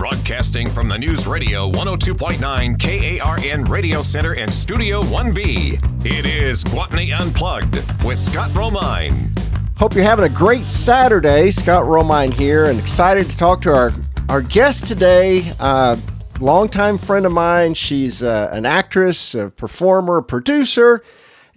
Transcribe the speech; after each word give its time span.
Broadcasting 0.00 0.66
from 0.70 0.88
the 0.88 0.96
News 0.96 1.26
Radio 1.26 1.70
102.9 1.72 3.20
KARN 3.20 3.64
Radio 3.64 4.00
Center 4.00 4.32
and 4.32 4.50
Studio 4.50 5.02
1B. 5.02 6.06
It 6.06 6.24
is 6.24 6.64
Gwatney 6.64 7.14
Unplugged 7.14 7.84
with 8.02 8.18
Scott 8.18 8.48
Romine. 8.52 9.38
Hope 9.76 9.94
you're 9.94 10.02
having 10.02 10.24
a 10.24 10.30
great 10.30 10.64
Saturday. 10.64 11.50
Scott 11.50 11.84
Romine 11.84 12.32
here, 12.32 12.64
and 12.64 12.80
excited 12.80 13.28
to 13.28 13.36
talk 13.36 13.60
to 13.60 13.74
our, 13.74 13.92
our 14.30 14.40
guest 14.40 14.86
today. 14.86 15.52
Uh, 15.60 15.98
longtime 16.40 16.96
friend 16.96 17.26
of 17.26 17.32
mine. 17.32 17.74
She's 17.74 18.22
uh, 18.22 18.48
an 18.52 18.64
actress, 18.64 19.34
a 19.34 19.50
performer, 19.50 20.16
a 20.16 20.22
producer, 20.22 21.04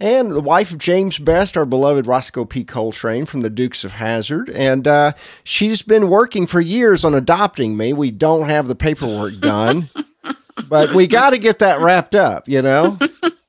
and 0.04 0.32
the 0.32 0.40
wife 0.40 0.70
of 0.70 0.76
James 0.76 1.18
Best, 1.18 1.56
our 1.56 1.64
beloved 1.64 2.06
Rosco 2.06 2.44
P. 2.44 2.62
Coltrane 2.62 3.24
from 3.24 3.40
the 3.40 3.48
Dukes 3.48 3.84
of 3.84 3.92
Hazzard, 3.92 4.50
And 4.50 4.86
uh, 4.86 5.12
she's 5.44 5.80
been 5.80 6.10
working 6.10 6.46
for 6.46 6.60
years 6.60 7.06
on 7.06 7.14
adopting 7.14 7.74
me. 7.74 7.94
We 7.94 8.10
don't 8.10 8.50
have 8.50 8.68
the 8.68 8.74
paperwork 8.74 9.40
done, 9.40 9.88
but 10.68 10.94
we 10.94 11.06
got 11.06 11.30
to 11.30 11.38
get 11.38 11.58
that 11.60 11.80
wrapped 11.80 12.14
up, 12.14 12.50
you 12.50 12.60
know? 12.60 12.98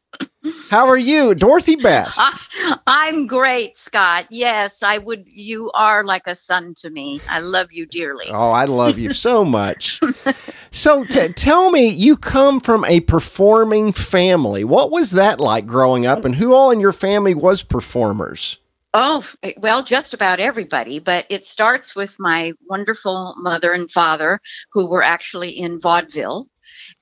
How 0.70 0.88
are 0.88 0.98
you, 0.98 1.36
Dorothy 1.36 1.76
Best? 1.76 2.20
I'm 2.88 3.28
great, 3.28 3.78
Scott. 3.78 4.28
Yes, 4.30 4.82
I 4.82 4.98
would. 4.98 5.30
You 5.30 5.72
are 5.74 6.04
like 6.04 6.24
a 6.26 6.36
son 6.36 6.74
to 6.78 6.90
me. 6.90 7.22
I 7.30 7.40
love 7.40 7.72
you 7.72 7.86
dearly. 7.86 8.26
Oh, 8.30 8.52
I 8.52 8.66
love 8.66 8.98
you 8.98 9.14
so 9.14 9.46
much. 9.46 10.02
so, 10.72 11.04
t- 11.06 11.30
tell 11.30 11.72
me, 11.72 11.88
you 11.88 12.18
come 12.18 12.60
from 12.60 12.84
a 12.86 13.02
performing 13.02 13.94
family. 13.94 14.64
What 14.64 14.92
was 14.92 15.12
that 15.12 15.40
like 15.40 15.68
growing 15.68 16.06
up, 16.06 16.26
and 16.26 16.36
who 16.36 16.54
all 16.54 16.72
in 16.72 16.80
your 16.80 16.94
family 16.94 17.36
was 17.36 17.62
performers? 17.62 18.58
Oh, 18.94 19.26
well, 19.58 19.84
just 19.84 20.14
about 20.14 20.40
everybody, 20.40 21.00
but 21.00 21.26
it 21.30 21.44
starts 21.44 21.96
with 21.96 22.16
my 22.18 22.54
wonderful 22.70 23.36
mother 23.38 23.74
and 23.74 23.92
father, 23.92 24.40
who 24.72 24.90
were 24.90 25.04
actually 25.04 25.52
in 25.52 25.80
vaudeville, 25.80 26.48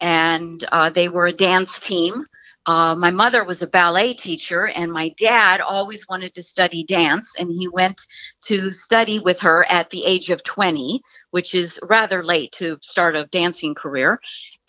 and 0.01 0.65
uh, 0.71 0.89
they 0.89 1.07
were 1.07 1.27
a 1.27 1.31
dance 1.31 1.79
team 1.79 2.25
uh, 2.65 2.95
my 2.95 3.11
mother 3.11 3.43
was 3.43 3.61
a 3.61 3.67
ballet 3.67 4.13
teacher, 4.13 4.67
and 4.67 4.91
my 4.91 5.09
dad 5.17 5.59
always 5.59 6.07
wanted 6.07 6.33
to 6.35 6.43
study 6.43 6.83
dance, 6.85 7.37
and 7.37 7.51
he 7.51 7.67
went 7.67 8.05
to 8.45 8.71
study 8.71 9.19
with 9.19 9.41
her 9.41 9.65
at 9.69 9.89
the 9.89 10.05
age 10.05 10.29
of 10.29 10.43
20, 10.43 11.01
which 11.31 11.53
is 11.53 11.79
rather 11.83 12.23
late 12.23 12.53
to 12.53 12.77
start 12.81 13.15
a 13.15 13.25
dancing 13.25 13.75
career. 13.75 14.19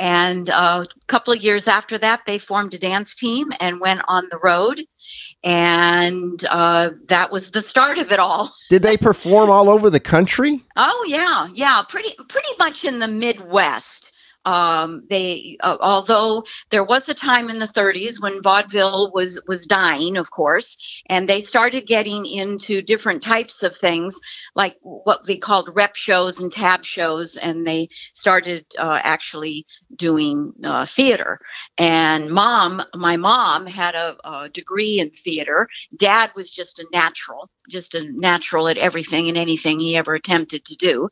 And 0.00 0.50
uh, 0.50 0.84
a 0.84 1.06
couple 1.06 1.32
of 1.32 1.40
years 1.40 1.68
after 1.68 1.96
that, 1.98 2.22
they 2.26 2.38
formed 2.38 2.74
a 2.74 2.78
dance 2.78 3.14
team 3.14 3.52
and 3.60 3.80
went 3.80 4.02
on 4.08 4.26
the 4.28 4.40
road, 4.42 4.84
and 5.44 6.44
uh, 6.50 6.90
that 7.06 7.30
was 7.30 7.52
the 7.52 7.62
start 7.62 7.98
of 7.98 8.10
it 8.10 8.18
all. 8.18 8.52
Did 8.70 8.82
they 8.82 8.96
perform 8.96 9.50
all 9.50 9.70
over 9.70 9.88
the 9.88 10.00
country? 10.00 10.64
Oh 10.74 11.04
yeah, 11.06 11.46
yeah, 11.54 11.82
pretty 11.88 12.12
pretty 12.28 12.48
much 12.58 12.84
in 12.84 12.98
the 12.98 13.06
Midwest. 13.06 14.12
Um, 14.44 15.06
they, 15.08 15.56
uh, 15.60 15.76
although 15.80 16.44
there 16.70 16.84
was 16.84 17.08
a 17.08 17.14
time 17.14 17.50
in 17.50 17.58
the 17.58 17.66
30s 17.66 18.20
when 18.20 18.42
vaudeville 18.42 19.10
was 19.12 19.40
was 19.46 19.66
dying, 19.66 20.16
of 20.16 20.30
course, 20.30 21.02
and 21.06 21.28
they 21.28 21.40
started 21.40 21.86
getting 21.86 22.26
into 22.26 22.82
different 22.82 23.22
types 23.22 23.62
of 23.62 23.74
things, 23.76 24.20
like 24.54 24.76
what 24.82 25.26
they 25.26 25.36
called 25.36 25.70
rep 25.74 25.96
shows 25.96 26.40
and 26.40 26.52
tab 26.52 26.84
shows, 26.84 27.36
and 27.36 27.66
they 27.66 27.88
started 28.12 28.66
uh, 28.78 29.00
actually 29.02 29.66
doing 29.96 30.52
uh, 30.62 30.86
theater. 30.86 31.38
And 31.78 32.30
mom, 32.30 32.82
my 32.94 33.16
mom 33.16 33.66
had 33.66 33.94
a, 33.94 34.16
a 34.24 34.48
degree 34.48 34.98
in 35.00 35.10
theater. 35.10 35.68
Dad 35.96 36.30
was 36.34 36.50
just 36.50 36.78
a 36.78 36.86
natural, 36.92 37.50
just 37.68 37.94
a 37.94 38.04
natural 38.12 38.68
at 38.68 38.78
everything 38.78 39.28
and 39.28 39.38
anything 39.38 39.80
he 39.80 39.96
ever 39.96 40.14
attempted 40.14 40.64
to 40.66 40.76
do, 40.76 41.08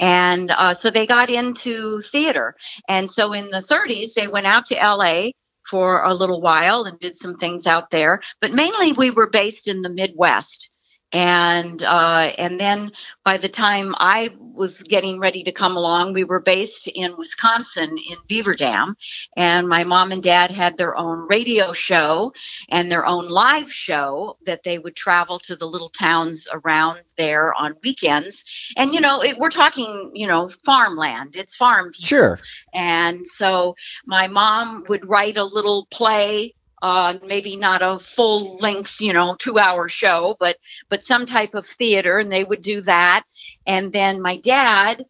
and 0.00 0.50
uh, 0.50 0.74
so 0.74 0.90
they 0.90 1.06
got 1.06 1.30
into 1.30 2.00
theater. 2.00 2.56
And 2.88 3.10
so 3.10 3.32
in 3.32 3.50
the 3.50 3.58
30s, 3.58 4.14
they 4.14 4.28
went 4.28 4.46
out 4.46 4.66
to 4.66 4.74
LA 4.74 5.30
for 5.68 6.02
a 6.02 6.14
little 6.14 6.40
while 6.40 6.84
and 6.84 6.98
did 6.98 7.16
some 7.16 7.36
things 7.36 7.66
out 7.66 7.90
there. 7.90 8.20
But 8.40 8.52
mainly 8.52 8.92
we 8.92 9.10
were 9.10 9.28
based 9.28 9.68
in 9.68 9.82
the 9.82 9.88
Midwest 9.88 10.71
and 11.12 11.82
uh, 11.82 12.32
and 12.38 12.58
then 12.58 12.92
by 13.24 13.36
the 13.36 13.48
time 13.48 13.94
I 13.98 14.30
was 14.38 14.82
getting 14.82 15.18
ready 15.18 15.42
to 15.44 15.52
come 15.52 15.76
along, 15.76 16.12
we 16.12 16.24
were 16.24 16.40
based 16.40 16.88
in 16.88 17.16
Wisconsin 17.16 17.98
in 17.98 18.16
Beaver 18.26 18.54
Dam, 18.54 18.96
and 19.36 19.68
my 19.68 19.84
mom 19.84 20.12
and 20.12 20.22
dad 20.22 20.50
had 20.50 20.76
their 20.76 20.96
own 20.96 21.26
radio 21.28 21.72
show 21.72 22.32
and 22.70 22.90
their 22.90 23.06
own 23.06 23.28
live 23.28 23.70
show 23.70 24.36
that 24.46 24.62
they 24.62 24.78
would 24.78 24.96
travel 24.96 25.38
to 25.40 25.56
the 25.56 25.66
little 25.66 25.90
towns 25.90 26.48
around 26.52 27.00
there 27.16 27.54
on 27.54 27.76
weekends. 27.82 28.44
And 28.76 28.94
you 28.94 29.00
know, 29.00 29.22
it, 29.22 29.38
we're 29.38 29.50
talking 29.50 30.10
you 30.14 30.26
know 30.26 30.50
farmland; 30.64 31.36
it's 31.36 31.56
farm 31.56 31.92
people. 31.92 32.06
Sure. 32.06 32.38
And 32.72 33.26
so 33.26 33.76
my 34.06 34.26
mom 34.28 34.84
would 34.88 35.06
write 35.08 35.36
a 35.36 35.44
little 35.44 35.86
play 35.90 36.54
uh, 36.82 37.14
maybe 37.24 37.54
not 37.54 37.80
a 37.80 37.98
full 38.00 38.56
length, 38.56 39.00
you 39.00 39.12
know, 39.12 39.36
two 39.38 39.56
hour 39.58 39.88
show, 39.88 40.36
but 40.40 40.56
but 40.88 41.04
some 41.04 41.24
type 41.24 41.54
of 41.54 41.64
theater, 41.64 42.18
and 42.18 42.30
they 42.30 42.42
would 42.42 42.60
do 42.60 42.80
that. 42.80 43.22
And 43.64 43.92
then 43.92 44.20
my 44.20 44.36
dad, 44.38 45.06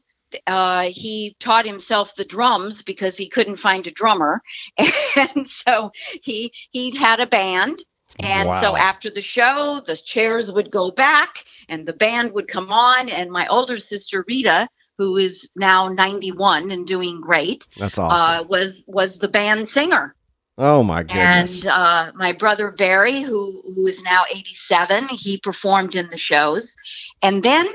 uh, 0.46 0.90
he 0.90 1.34
taught 1.40 1.64
himself 1.64 2.14
the 2.14 2.26
drums 2.26 2.82
because 2.82 3.16
he 3.16 3.28
couldn't 3.28 3.56
find 3.56 3.86
a 3.86 3.90
drummer, 3.90 4.42
and 5.16 5.48
so 5.48 5.90
he 6.22 6.52
he 6.70 6.94
had 6.94 7.20
a 7.20 7.26
band. 7.26 7.82
And 8.18 8.50
wow. 8.50 8.60
so 8.60 8.76
after 8.76 9.08
the 9.08 9.22
show, 9.22 9.80
the 9.86 9.96
chairs 9.96 10.52
would 10.52 10.70
go 10.70 10.90
back 10.90 11.46
and 11.70 11.88
the 11.88 11.94
band 11.94 12.32
would 12.32 12.46
come 12.46 12.70
on. 12.70 13.08
And 13.08 13.30
my 13.30 13.46
older 13.46 13.78
sister 13.78 14.22
Rita, 14.28 14.68
who 14.98 15.16
is 15.16 15.48
now 15.56 15.88
91 15.88 16.70
and 16.70 16.86
doing 16.86 17.22
great, 17.22 17.66
that's 17.78 17.96
awesome. 17.96 18.44
Uh, 18.44 18.46
was 18.46 18.78
was 18.86 19.18
the 19.18 19.28
band 19.28 19.66
singer. 19.66 20.14
Oh 20.62 20.84
my 20.84 21.02
goodness! 21.02 21.66
And 21.66 21.72
uh, 21.72 22.12
my 22.14 22.32
brother 22.32 22.70
Barry, 22.70 23.22
who 23.22 23.62
who 23.74 23.86
is 23.86 24.02
now 24.02 24.24
87, 24.30 25.08
he 25.10 25.38
performed 25.38 25.96
in 25.96 26.10
the 26.10 26.16
shows, 26.16 26.76
and 27.22 27.42
then 27.42 27.66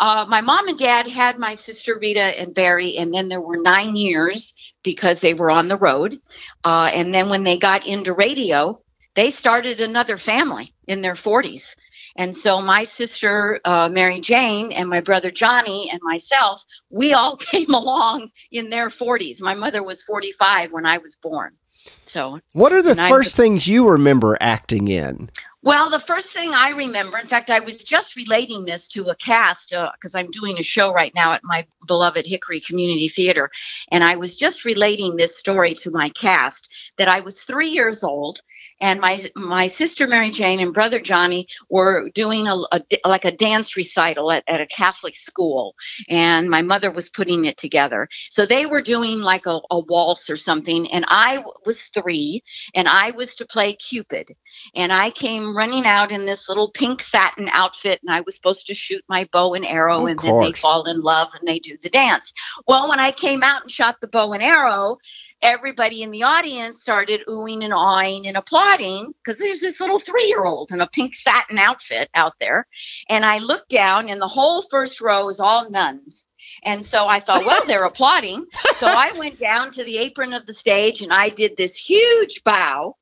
uh, 0.00 0.26
my 0.28 0.40
mom 0.40 0.68
and 0.68 0.78
dad 0.78 1.06
had 1.08 1.38
my 1.38 1.54
sister 1.54 1.98
Rita 2.00 2.38
and 2.40 2.54
Barry, 2.54 2.96
and 2.96 3.12
then 3.14 3.28
there 3.28 3.40
were 3.40 3.58
nine 3.62 3.96
years 3.96 4.54
because 4.84 5.20
they 5.20 5.34
were 5.34 5.50
on 5.50 5.68
the 5.68 5.76
road, 5.76 6.20
uh, 6.64 6.90
and 6.94 7.14
then 7.14 7.28
when 7.30 7.44
they 7.44 7.58
got 7.58 7.86
into 7.86 8.12
radio, 8.14 8.80
they 9.14 9.30
started 9.30 9.80
another 9.80 10.16
family 10.16 10.74
in 10.86 11.02
their 11.02 11.16
40s. 11.16 11.76
And 12.16 12.34
so 12.34 12.60
my 12.60 12.84
sister 12.84 13.60
uh, 13.64 13.88
Mary 13.88 14.20
Jane 14.20 14.72
and 14.72 14.88
my 14.88 15.00
brother 15.00 15.30
Johnny 15.30 15.90
and 15.90 16.00
myself, 16.02 16.64
we 16.90 17.12
all 17.12 17.36
came 17.52 17.72
along 17.72 18.30
in 18.50 18.70
their 18.70 18.88
40s. 18.88 19.40
My 19.40 19.54
mother 19.54 19.82
was 19.82 20.02
45 20.02 20.72
when 20.72 20.86
I 20.86 20.98
was 20.98 21.16
born. 21.16 21.56
So, 22.04 22.40
what 22.52 22.72
are 22.72 22.82
the 22.82 22.96
first 22.96 23.36
things 23.36 23.68
you 23.68 23.88
remember 23.88 24.36
acting 24.40 24.88
in? 24.88 25.30
Well, 25.62 25.90
the 25.90 25.98
first 25.98 26.32
thing 26.32 26.54
I 26.54 26.70
remember, 26.70 27.18
in 27.18 27.26
fact, 27.26 27.50
I 27.50 27.58
was 27.58 27.76
just 27.76 28.14
relating 28.14 28.64
this 28.64 28.88
to 28.90 29.08
a 29.08 29.16
cast 29.16 29.70
because 29.70 30.14
uh, 30.14 30.18
I'm 30.18 30.30
doing 30.30 30.60
a 30.60 30.62
show 30.62 30.92
right 30.92 31.12
now 31.12 31.32
at 31.32 31.42
my 31.42 31.66
beloved 31.88 32.24
Hickory 32.24 32.60
Community 32.60 33.08
Theater. 33.08 33.50
And 33.90 34.04
I 34.04 34.14
was 34.14 34.36
just 34.36 34.64
relating 34.64 35.16
this 35.16 35.36
story 35.36 35.74
to 35.74 35.90
my 35.90 36.10
cast 36.10 36.72
that 36.98 37.08
I 37.08 37.18
was 37.18 37.42
three 37.42 37.70
years 37.70 38.04
old 38.04 38.42
and 38.80 39.00
my 39.00 39.24
my 39.34 39.66
sister 39.66 40.06
Mary 40.06 40.30
Jane 40.30 40.60
and 40.60 40.74
brother 40.74 41.00
Johnny 41.00 41.48
were 41.68 42.10
doing 42.14 42.46
a, 42.46 42.56
a, 42.72 42.80
like 43.04 43.24
a 43.24 43.32
dance 43.32 43.76
recital 43.76 44.30
at, 44.30 44.44
at 44.46 44.60
a 44.60 44.66
Catholic 44.66 45.16
school, 45.16 45.74
and 46.08 46.48
my 46.48 46.62
mother 46.62 46.90
was 46.90 47.08
putting 47.08 47.44
it 47.44 47.56
together. 47.56 48.08
So 48.30 48.46
they 48.46 48.66
were 48.66 48.82
doing 48.82 49.20
like 49.20 49.46
a, 49.46 49.60
a 49.70 49.78
waltz 49.80 50.28
or 50.30 50.36
something, 50.36 50.90
and 50.92 51.04
I 51.08 51.42
was 51.64 51.86
three, 51.86 52.42
and 52.74 52.88
I 52.88 53.10
was 53.12 53.34
to 53.36 53.46
play 53.46 53.74
Cupid, 53.74 54.34
and 54.74 54.92
I 54.92 55.10
came 55.10 55.56
running 55.56 55.86
out 55.86 56.12
in 56.12 56.26
this 56.26 56.48
little 56.48 56.70
pink 56.70 57.02
satin 57.02 57.48
outfit, 57.50 58.00
and 58.02 58.14
I 58.14 58.20
was 58.22 58.36
supposed 58.36 58.66
to 58.66 58.74
shoot 58.74 59.02
my 59.08 59.28
bow 59.32 59.54
and 59.54 59.66
arrow, 59.66 60.02
of 60.02 60.10
and 60.10 60.18
course. 60.18 60.32
then 60.32 60.40
they 60.40 60.52
fall 60.52 60.84
in 60.84 61.00
love 61.00 61.28
and 61.38 61.46
they 61.46 61.58
do 61.58 61.76
the 61.80 61.88
dance. 61.88 62.32
Well, 62.66 62.88
when 62.88 63.00
I 63.00 63.10
came 63.10 63.42
out 63.42 63.62
and 63.62 63.70
shot 63.70 64.00
the 64.00 64.08
bow 64.08 64.32
and 64.32 64.42
arrow, 64.42 64.98
everybody 65.42 66.02
in 66.02 66.10
the 66.10 66.22
audience 66.22 66.80
started 66.80 67.22
oohing 67.28 67.62
and 67.64 67.72
awing 67.72 68.26
and 68.26 68.36
applauding 68.36 69.12
because 69.12 69.38
there's 69.38 69.60
this 69.60 69.80
little 69.80 69.98
three 69.98 70.26
year 70.26 70.44
old 70.44 70.72
in 70.72 70.80
a 70.80 70.88
pink 70.88 71.14
satin 71.14 71.58
outfit 71.58 72.08
out 72.14 72.34
there. 72.40 72.66
And 73.08 73.24
I 73.24 73.38
looked 73.38 73.68
down, 73.70 74.08
and 74.08 74.20
the 74.20 74.28
whole 74.28 74.62
first 74.62 75.00
row 75.00 75.28
is 75.28 75.40
all 75.40 75.70
nuns. 75.70 76.26
And 76.62 76.84
so 76.84 77.06
I 77.06 77.20
thought, 77.20 77.44
well, 77.44 77.64
they're 77.66 77.84
applauding. 77.92 78.46
So 78.76 78.86
I 78.86 79.12
went 79.16 79.38
down 79.38 79.70
to 79.72 79.84
the 79.84 79.98
apron 79.98 80.32
of 80.32 80.46
the 80.46 80.54
stage 80.54 81.02
and 81.02 81.12
I 81.12 81.28
did 81.28 81.56
this 81.56 81.76
huge 81.76 82.42
bow, 82.44 82.96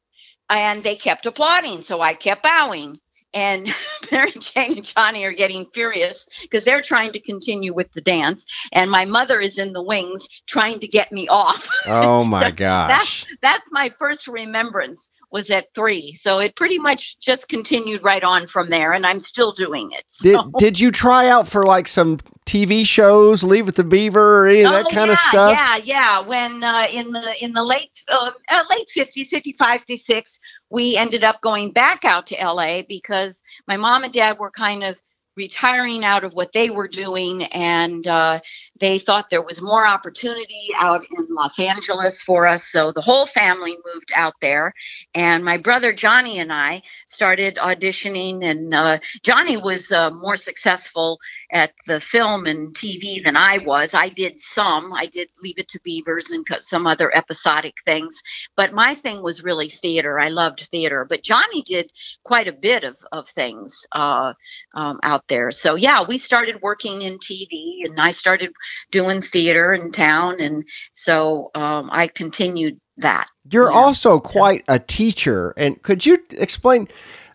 and 0.49 0.83
they 0.83 0.97
kept 0.97 1.27
applauding. 1.27 1.83
So 1.83 2.01
I 2.01 2.15
kept 2.15 2.43
bowing. 2.43 2.99
And 3.35 3.69
Mary 4.13 4.33
Jane 4.39 4.79
and 4.79 4.85
Johnny 4.85 5.25
are 5.25 5.33
getting 5.33 5.67
furious 5.75 6.27
because 6.43 6.65
they're 6.65 6.83
trying 6.83 7.13
to 7.13 7.21
continue 7.21 7.75
with 7.75 7.91
the 7.93 8.01
dance, 8.01 8.47
and 8.73 8.91
my 8.91 9.05
mother 9.05 9.41
is 9.41 9.59
in 9.59 9.73
the 9.73 9.83
wings 9.83 10.27
trying 10.47 10.79
to 10.81 10.89
get 10.89 11.13
me 11.13 11.29
off. 11.29 11.69
Oh 11.87 12.25
my 12.25 12.41
So 12.45 12.53
gosh. 12.53 12.89
That's 12.89 13.27
that's 13.43 13.69
my 13.71 13.89
first 13.91 14.27
remembrance 14.27 15.11
was 15.31 15.51
at 15.51 15.75
three, 15.75 16.15
so 16.15 16.39
it 16.39 16.57
pretty 16.57 16.79
much 16.79 17.19
just 17.19 17.49
continued 17.49 18.03
right 18.05 18.23
on 18.25 18.47
from 18.47 18.71
there, 18.71 18.93
and 18.93 19.05
I'm 19.07 19.21
still 19.21 19.53
doing 19.53 19.91
it. 19.93 20.05
Did 20.23 20.37
so- 20.37 20.51
did 20.59 20.81
you 20.81 20.91
try 20.91 21.29
out 21.29 21.47
for 21.49 21.65
like 21.67 21.89
some 21.89 22.19
TV 22.47 22.87
shows, 22.87 23.43
Leave 23.43 23.67
with 23.67 23.77
the 23.77 23.85
Beaver, 23.85 24.43
or 24.45 24.47
any 24.49 24.63
of 24.63 24.71
that 24.71 24.87
Oh, 24.87 24.91
kind 24.91 25.07
yeah, 25.09 25.13
of 25.13 25.19
stuff? 25.19 25.53
Yeah, 25.59 25.77
yeah. 25.77 26.21
When 26.21 26.63
uh, 26.63 26.87
in 26.93 27.11
the 27.13 27.45
in 27.45 27.53
the 27.53 27.65
late 27.65 27.91
uh, 28.09 28.31
uh, 28.51 28.65
late 28.71 28.89
fifties, 28.91 29.31
55, 29.31 29.81
56, 29.81 30.41
we 30.75 30.97
ended 30.97 31.23
up 31.23 31.41
going 31.41 31.71
back 31.71 32.05
out 32.05 32.27
to 32.27 32.35
LA 32.35 32.83
because 32.83 33.45
my 33.69 33.77
mom 33.77 34.03
and 34.03 34.13
dad 34.13 34.41
were 34.41 34.51
kind 34.51 34.83
of 34.83 35.01
retiring 35.37 36.05
out 36.05 36.25
of 36.25 36.33
what 36.33 36.53
they 36.53 36.71
were 36.71 36.89
doing 36.89 37.45
and 37.45 38.07
uh, 38.07 38.41
they 38.81 38.99
thought 38.99 39.31
there 39.31 39.43
was 39.43 39.63
more 39.63 39.87
opportunity 39.87 40.69
out 40.77 41.03
in 41.17 41.27
los 41.31 41.59
angeles 41.59 42.23
for 42.23 42.47
us. 42.47 42.65
So 42.65 42.93
the 42.93 43.01
whole 43.01 43.27
family 43.27 43.77
moved 43.95 44.13
out 44.15 44.35
there 44.41 44.73
and 45.15 45.45
my 45.45 45.57
brother 45.57 45.93
johnny 45.93 46.39
and 46.39 46.53
i 46.53 46.83
started 47.09 47.57
auditioning 47.57 48.45
and 48.45 48.75
uh, 48.75 48.99
johnny 49.23 49.57
was 49.57 49.91
uh, 49.93 50.11
more 50.11 50.37
successful 50.37 51.19
at 51.55 51.73
the 51.87 52.01
film 52.01 52.47
and 52.47 52.75
tv 52.75 53.25
than 53.25 53.37
i 53.37 53.59
was 53.59 53.95
i 53.95 54.09
did 54.11 54.41
some 54.41 54.93
i 54.93 55.07
did 55.07 55.29
leave 55.43 55.59
it 55.59 55.69
to 55.69 55.81
beavers 55.85 56.31
and 56.31 56.47
some 56.61 56.87
other 56.87 57.17
episodic 57.17 57.75
things 57.87 58.21
but 58.57 58.75
my 58.75 58.95
thing 58.95 59.23
was 59.23 59.45
really 59.45 59.71
theater 59.71 60.21
i 60.21 60.29
loved 60.29 60.69
theater 60.71 61.07
but 61.09 61.23
johnny 61.25 61.63
did 61.63 61.91
quite 62.25 62.49
a 62.49 62.53
bit 62.53 62.85
of, 62.85 62.97
of 63.13 63.29
things 63.31 63.87
uh, 63.93 64.33
um, 64.75 65.01
out 65.03 65.25
there. 65.29 65.51
So 65.51 65.75
yeah, 65.75 66.05
we 66.07 66.19
started 66.19 66.61
working 66.63 67.03
in 67.03 67.19
TV, 67.19 67.85
and 67.85 68.01
I 68.01 68.11
started 68.11 68.53
doing 68.91 69.23
theater 69.23 69.73
in 69.75 69.93
town, 69.93 70.41
and 70.41 70.65
so 70.95 71.51
um, 71.55 71.91
I 71.93 72.09
continued 72.09 72.81
that. 72.99 73.29
You're 73.51 73.71
Yeah. 73.71 73.79
also 73.79 74.21
quite 74.21 74.65
a 74.69 74.79
teacher. 74.79 75.55
And 75.57 75.83
could 75.83 76.07
you 76.07 76.19
explain? 76.33 76.89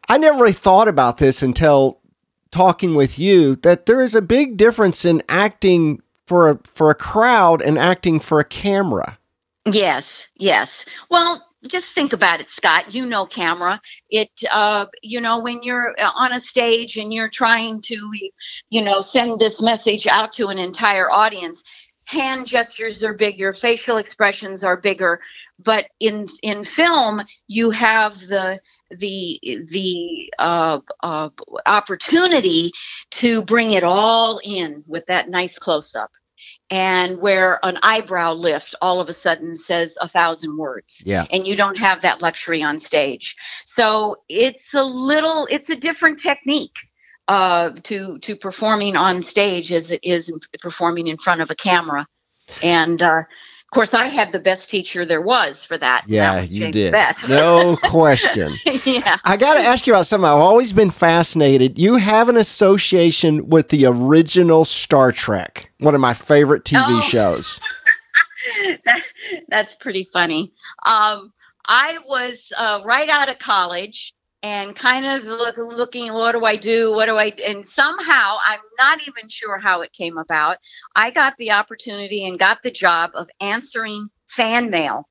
I 0.10 0.18
never 0.18 0.40
really 0.40 0.54
thought 0.54 0.88
about 0.88 1.18
this 1.18 1.44
until 1.44 1.99
talking 2.52 2.96
with 2.96 3.20
you 3.20 3.56
that 3.58 3.86
there 3.86 4.02
is 4.02 4.16
a 4.16 4.22
big 4.22 4.58
difference 4.58 5.06
in 5.06 5.24
acting 5.30 6.02
for 6.26 6.50
a 6.50 6.60
for 6.64 6.90
a 6.90 6.96
crowd 6.96 7.62
and 7.62 7.78
acting 7.78 8.20
for 8.20 8.40
a 8.40 8.46
camera. 8.46 9.18
Yes, 9.66 10.28
yes. 10.36 10.86
Well, 11.10 11.46
just 11.68 11.94
think 11.94 12.14
about 12.14 12.40
it, 12.40 12.50
Scott. 12.50 12.94
You 12.94 13.06
know, 13.06 13.26
camera. 13.26 13.82
It, 14.10 14.30
uh, 14.52 14.86
you 15.04 15.20
know, 15.20 15.40
when 15.40 15.62
you're 15.62 15.96
uh, 16.00 16.12
on 16.16 16.34
a 16.34 16.40
stage 16.40 16.98
and 16.98 17.14
you're 17.14 17.30
trying 17.30 17.82
to, 17.82 18.12
you 18.70 18.82
know, 18.82 19.02
send 19.02 19.40
this 19.40 19.62
message 19.62 20.08
out 20.08 20.34
to 20.34 20.48
an 20.48 20.58
entire 20.58 21.12
audience, 21.12 21.64
hand 22.06 22.48
gestures 22.48 23.04
are 23.04 23.14
bigger, 23.14 23.54
facial 23.54 23.98
expressions 23.98 24.64
are 24.64 24.78
bigger. 24.78 25.20
But 25.60 25.88
in 26.00 26.28
in 26.42 26.64
film, 26.64 27.22
you 27.48 27.72
have 27.72 28.20
the 28.22 28.60
the 28.92 29.40
the 29.70 30.34
uh, 30.40 30.80
uh, 31.02 31.30
opportunity 31.66 32.72
to 33.12 33.42
bring 33.44 33.72
it 33.72 33.84
all 33.84 34.40
in 34.44 34.84
with 34.88 35.06
that 35.08 35.30
nice 35.30 35.60
close 35.60 35.96
up 35.96 36.12
and 36.70 37.20
where 37.20 37.60
an 37.64 37.78
eyebrow 37.82 38.34
lift 38.34 38.76
all 38.82 39.02
of 39.02 39.10
a 39.10 39.14
sudden 39.14 39.56
says 39.56 39.98
a 40.02 40.08
thousand 40.08 40.58
words. 40.58 41.02
Yeah. 41.06 41.26
and 41.32 41.48
you 41.48 41.56
don't 41.56 41.78
have 41.78 42.02
that 42.02 42.22
luxury 42.22 42.62
on 42.64 42.80
stage. 42.80 43.36
So 43.66 44.18
it's 44.30 44.74
a 44.74 44.84
little 44.84 45.48
it's 45.50 45.70
a 45.70 45.76
different 45.76 46.20
technique 46.20 46.78
uh, 47.28 47.72
to 47.84 48.20
to 48.20 48.36
performing 48.36 48.96
on 48.96 49.22
stage 49.22 49.72
as 49.72 49.92
it 49.92 50.00
is 50.04 50.32
performing 50.62 51.08
in 51.08 51.18
front 51.18 51.42
of 51.42 51.52
a 51.52 51.56
camera. 51.56 52.08
And 52.64 53.02
uh, 53.02 53.24
of 53.70 53.76
course 53.76 53.94
i 53.94 54.06
had 54.06 54.32
the 54.32 54.40
best 54.40 54.68
teacher 54.70 55.06
there 55.06 55.22
was 55.22 55.64
for 55.64 55.78
that 55.78 56.04
Yeah, 56.08 56.36
that 56.42 56.50
you 56.50 56.72
did. 56.72 56.92
Best. 56.92 57.30
No 57.30 57.78
question. 57.84 58.58
yeah 58.84 59.18
I 59.24 59.38
got 59.38 59.54
to 59.54 59.60
ask 59.62 59.86
you 59.86 59.94
about 59.94 60.08
something. 60.08 60.26
I've 60.26 60.38
always 60.40 60.74
been 60.74 60.90
fascinated. 60.90 61.78
You 61.78 61.98
have 61.98 62.30
an 62.30 62.38
association 62.38 63.48
with 63.48 63.70
the 63.70 63.86
original 63.86 64.66
Star 64.66 65.12
Trek, 65.12 65.72
one 65.80 65.94
of 65.94 66.02
my 66.02 66.16
favorite 66.16 66.64
TV 66.66 66.82
Oh. 66.98 67.02
shows. 67.02 67.62
That's 69.50 69.76
pretty 69.76 70.04
funny. 70.12 70.52
Um, 70.86 71.32
I 71.68 72.00
was 72.08 72.52
uh, 72.58 72.82
right 72.84 73.10
out 73.10 73.30
of 73.30 73.38
college 73.38 74.14
and 74.42 74.76
kind 74.76 75.06
of 75.06 75.24
look, 75.26 75.58
looking, 75.58 76.14
what 76.14 76.32
do 76.34 76.46
I 76.46 76.56
do? 76.56 76.92
What 76.94 77.08
do 77.08 77.18
I? 77.18 77.34
And 77.46 77.66
somehow, 77.66 78.38
I'm 78.46 78.60
not 78.78 79.02
even 79.08 79.28
sure 79.30 79.58
how 79.58 79.82
it 79.82 79.92
came 79.92 80.18
about. 80.18 80.58
I 80.96 81.12
got 81.12 81.36
the 81.38 81.52
opportunity 81.52 82.26
and 82.26 82.40
got 82.40 82.62
the 82.62 82.72
job 82.72 83.12
of 83.16 83.30
answering 83.42 84.10
fan 84.28 84.70
mail 84.70 85.08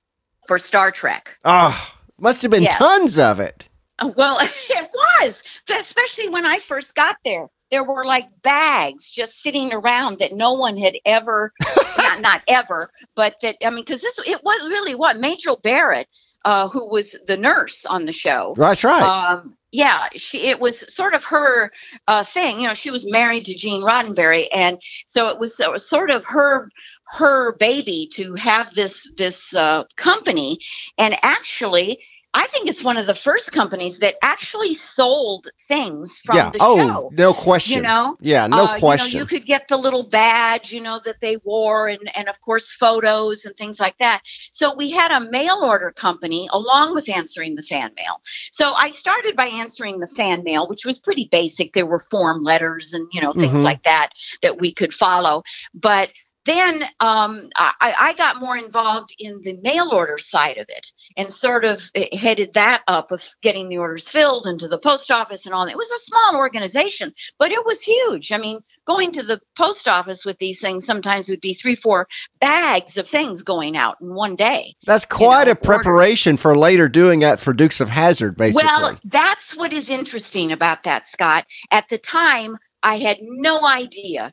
for 0.46 0.58
Star 0.58 0.90
Trek. 0.90 1.36
Oh, 1.44 1.94
must 2.18 2.42
have 2.42 2.50
been 2.50 2.62
Yes. 2.64 2.78
tons 2.78 3.18
of 3.18 3.40
it. 3.40 3.68
Uh, 3.98 4.12
Well, 4.16 4.38
it 4.70 4.90
was, 5.20 5.42
especially 5.68 6.28
when 6.28 6.46
I 6.46 6.58
first 6.58 6.94
got 6.94 7.16
there. 7.24 7.48
There 7.70 7.84
were 7.84 8.04
like 8.04 8.26
bags 8.42 9.10
just 9.10 9.42
sitting 9.42 9.72
around 9.72 10.18
that 10.18 10.32
no 10.32 10.54
one 10.54 10.76
had 10.76 10.96
ever, 11.04 11.52
not, 11.98 12.20
not 12.20 12.42
ever, 12.48 12.90
but 13.14 13.36
that, 13.42 13.56
I 13.64 13.70
mean, 13.70 13.84
because 13.84 14.02
this, 14.02 14.18
it 14.26 14.42
was 14.42 14.68
really 14.68 14.94
what 14.94 15.18
Majel 15.18 15.60
Barrett, 15.62 16.08
uh, 16.44 16.68
who 16.68 16.90
was 16.90 17.18
the 17.26 17.36
nurse 17.36 17.84
on 17.84 18.06
the 18.06 18.12
show. 18.12 18.54
That's 18.56 18.84
right. 18.84 19.02
Um, 19.02 19.56
yeah, 19.70 20.06
she 20.16 20.46
it 20.46 20.60
was 20.60 20.92
sort 20.94 21.12
of 21.12 21.24
her 21.24 21.70
uh, 22.06 22.24
thing. 22.24 22.60
You 22.60 22.68
know, 22.68 22.74
she 22.74 22.90
was 22.90 23.10
married 23.10 23.44
to 23.46 23.54
Gene 23.54 23.82
Roddenberry, 23.82 24.46
and 24.54 24.80
so 25.06 25.28
it 25.28 25.38
was, 25.38 25.60
it 25.60 25.70
was 25.70 25.86
sort 25.86 26.10
of 26.10 26.24
her 26.24 26.70
her 27.10 27.52
baby 27.56 28.08
to 28.14 28.34
have 28.34 28.74
this 28.74 29.10
this 29.16 29.54
uh, 29.54 29.84
company. 29.96 30.60
And 30.96 31.16
actually, 31.22 31.98
I 32.38 32.46
think 32.46 32.68
it's 32.68 32.84
one 32.84 32.96
of 32.98 33.06
the 33.06 33.16
first 33.16 33.50
companies 33.50 33.98
that 33.98 34.14
actually 34.22 34.72
sold 34.72 35.48
things 35.66 36.20
from 36.20 36.36
yeah. 36.36 36.50
the 36.50 36.58
Oh, 36.60 36.76
show. 36.76 37.10
no 37.12 37.34
question. 37.34 37.78
You 37.78 37.82
know, 37.82 38.16
yeah, 38.20 38.46
no 38.46 38.62
uh, 38.62 38.78
question. 38.78 39.08
You, 39.08 39.14
know, 39.14 39.20
you 39.22 39.26
could 39.26 39.44
get 39.44 39.66
the 39.66 39.76
little 39.76 40.04
badge, 40.04 40.72
you 40.72 40.80
know, 40.80 41.00
that 41.04 41.20
they 41.20 41.38
wore, 41.38 41.88
and 41.88 41.98
and 42.16 42.28
of 42.28 42.40
course 42.40 42.72
photos 42.72 43.44
and 43.44 43.56
things 43.56 43.80
like 43.80 43.98
that. 43.98 44.22
So 44.52 44.72
we 44.76 44.92
had 44.92 45.10
a 45.10 45.18
mail 45.18 45.58
order 45.64 45.90
company 45.90 46.48
along 46.52 46.94
with 46.94 47.08
answering 47.08 47.56
the 47.56 47.62
fan 47.62 47.90
mail. 47.96 48.22
So 48.52 48.72
I 48.72 48.90
started 48.90 49.34
by 49.34 49.46
answering 49.46 49.98
the 49.98 50.06
fan 50.06 50.44
mail, 50.44 50.68
which 50.68 50.86
was 50.86 51.00
pretty 51.00 51.28
basic. 51.32 51.72
There 51.72 51.86
were 51.86 51.98
form 51.98 52.44
letters 52.44 52.94
and 52.94 53.08
you 53.12 53.20
know 53.20 53.32
things 53.32 53.58
Mhm. 53.58 53.64
like 53.64 53.82
that 53.82 54.10
that 54.42 54.60
we 54.60 54.72
could 54.72 54.94
follow, 54.94 55.42
but. 55.74 56.10
Then 56.48 56.82
um, 57.00 57.50
I, 57.56 57.94
I 57.98 58.14
got 58.14 58.40
more 58.40 58.56
involved 58.56 59.14
in 59.18 59.38
the 59.42 59.58
mail 59.58 59.90
order 59.92 60.16
side 60.16 60.56
of 60.56 60.64
it 60.70 60.90
and 61.14 61.30
sort 61.30 61.66
of 61.66 61.82
eh, 61.94 62.16
headed 62.16 62.54
that 62.54 62.82
up 62.88 63.12
of 63.12 63.22
getting 63.42 63.68
the 63.68 63.76
orders 63.76 64.08
filled 64.08 64.46
into 64.46 64.66
the 64.66 64.78
post 64.78 65.10
office 65.10 65.44
and 65.44 65.54
all 65.54 65.66
that. 65.66 65.72
It 65.72 65.76
was 65.76 65.92
a 65.92 65.98
small 65.98 66.36
organization, 66.36 67.12
but 67.38 67.52
it 67.52 67.66
was 67.66 67.82
huge. 67.82 68.32
I 68.32 68.38
mean, 68.38 68.60
going 68.86 69.12
to 69.12 69.22
the 69.22 69.42
post 69.58 69.88
office 69.88 70.24
with 70.24 70.38
these 70.38 70.58
things 70.58 70.86
sometimes 70.86 71.28
would 71.28 71.42
be 71.42 71.52
three, 71.52 71.74
four 71.74 72.08
bags 72.40 72.96
of 72.96 73.06
things 73.06 73.42
going 73.42 73.76
out 73.76 74.00
in 74.00 74.14
one 74.14 74.34
day. 74.34 74.74
That's 74.86 75.04
quite 75.04 75.48
know, 75.48 75.52
a 75.52 75.54
preparation 75.54 76.38
for 76.38 76.56
later 76.56 76.88
doing 76.88 77.20
that 77.20 77.40
for 77.40 77.52
Dukes 77.52 77.78
of 77.78 77.90
Hazzard, 77.90 78.38
basically. 78.38 78.66
Well, 78.66 78.98
that's 79.04 79.54
what 79.54 79.74
is 79.74 79.90
interesting 79.90 80.50
about 80.50 80.84
that, 80.84 81.06
Scott. 81.06 81.44
At 81.70 81.90
the 81.90 81.98
time, 81.98 82.56
I 82.82 82.96
had 82.96 83.18
no 83.20 83.66
idea 83.66 84.32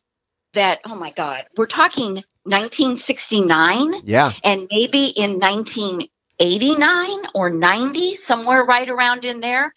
that, 0.55 0.81
oh 0.85 0.95
my 0.95 1.11
God, 1.11 1.45
we're 1.55 1.67
talking 1.67 2.23
1969 2.43 3.93
yeah. 4.03 4.31
and 4.43 4.67
maybe 4.71 5.07
in 5.07 5.39
1989 5.39 7.19
or 7.33 7.49
90, 7.49 8.15
somewhere 8.15 8.63
right 8.63 8.89
around 8.89 9.25
in 9.25 9.39
there. 9.39 9.73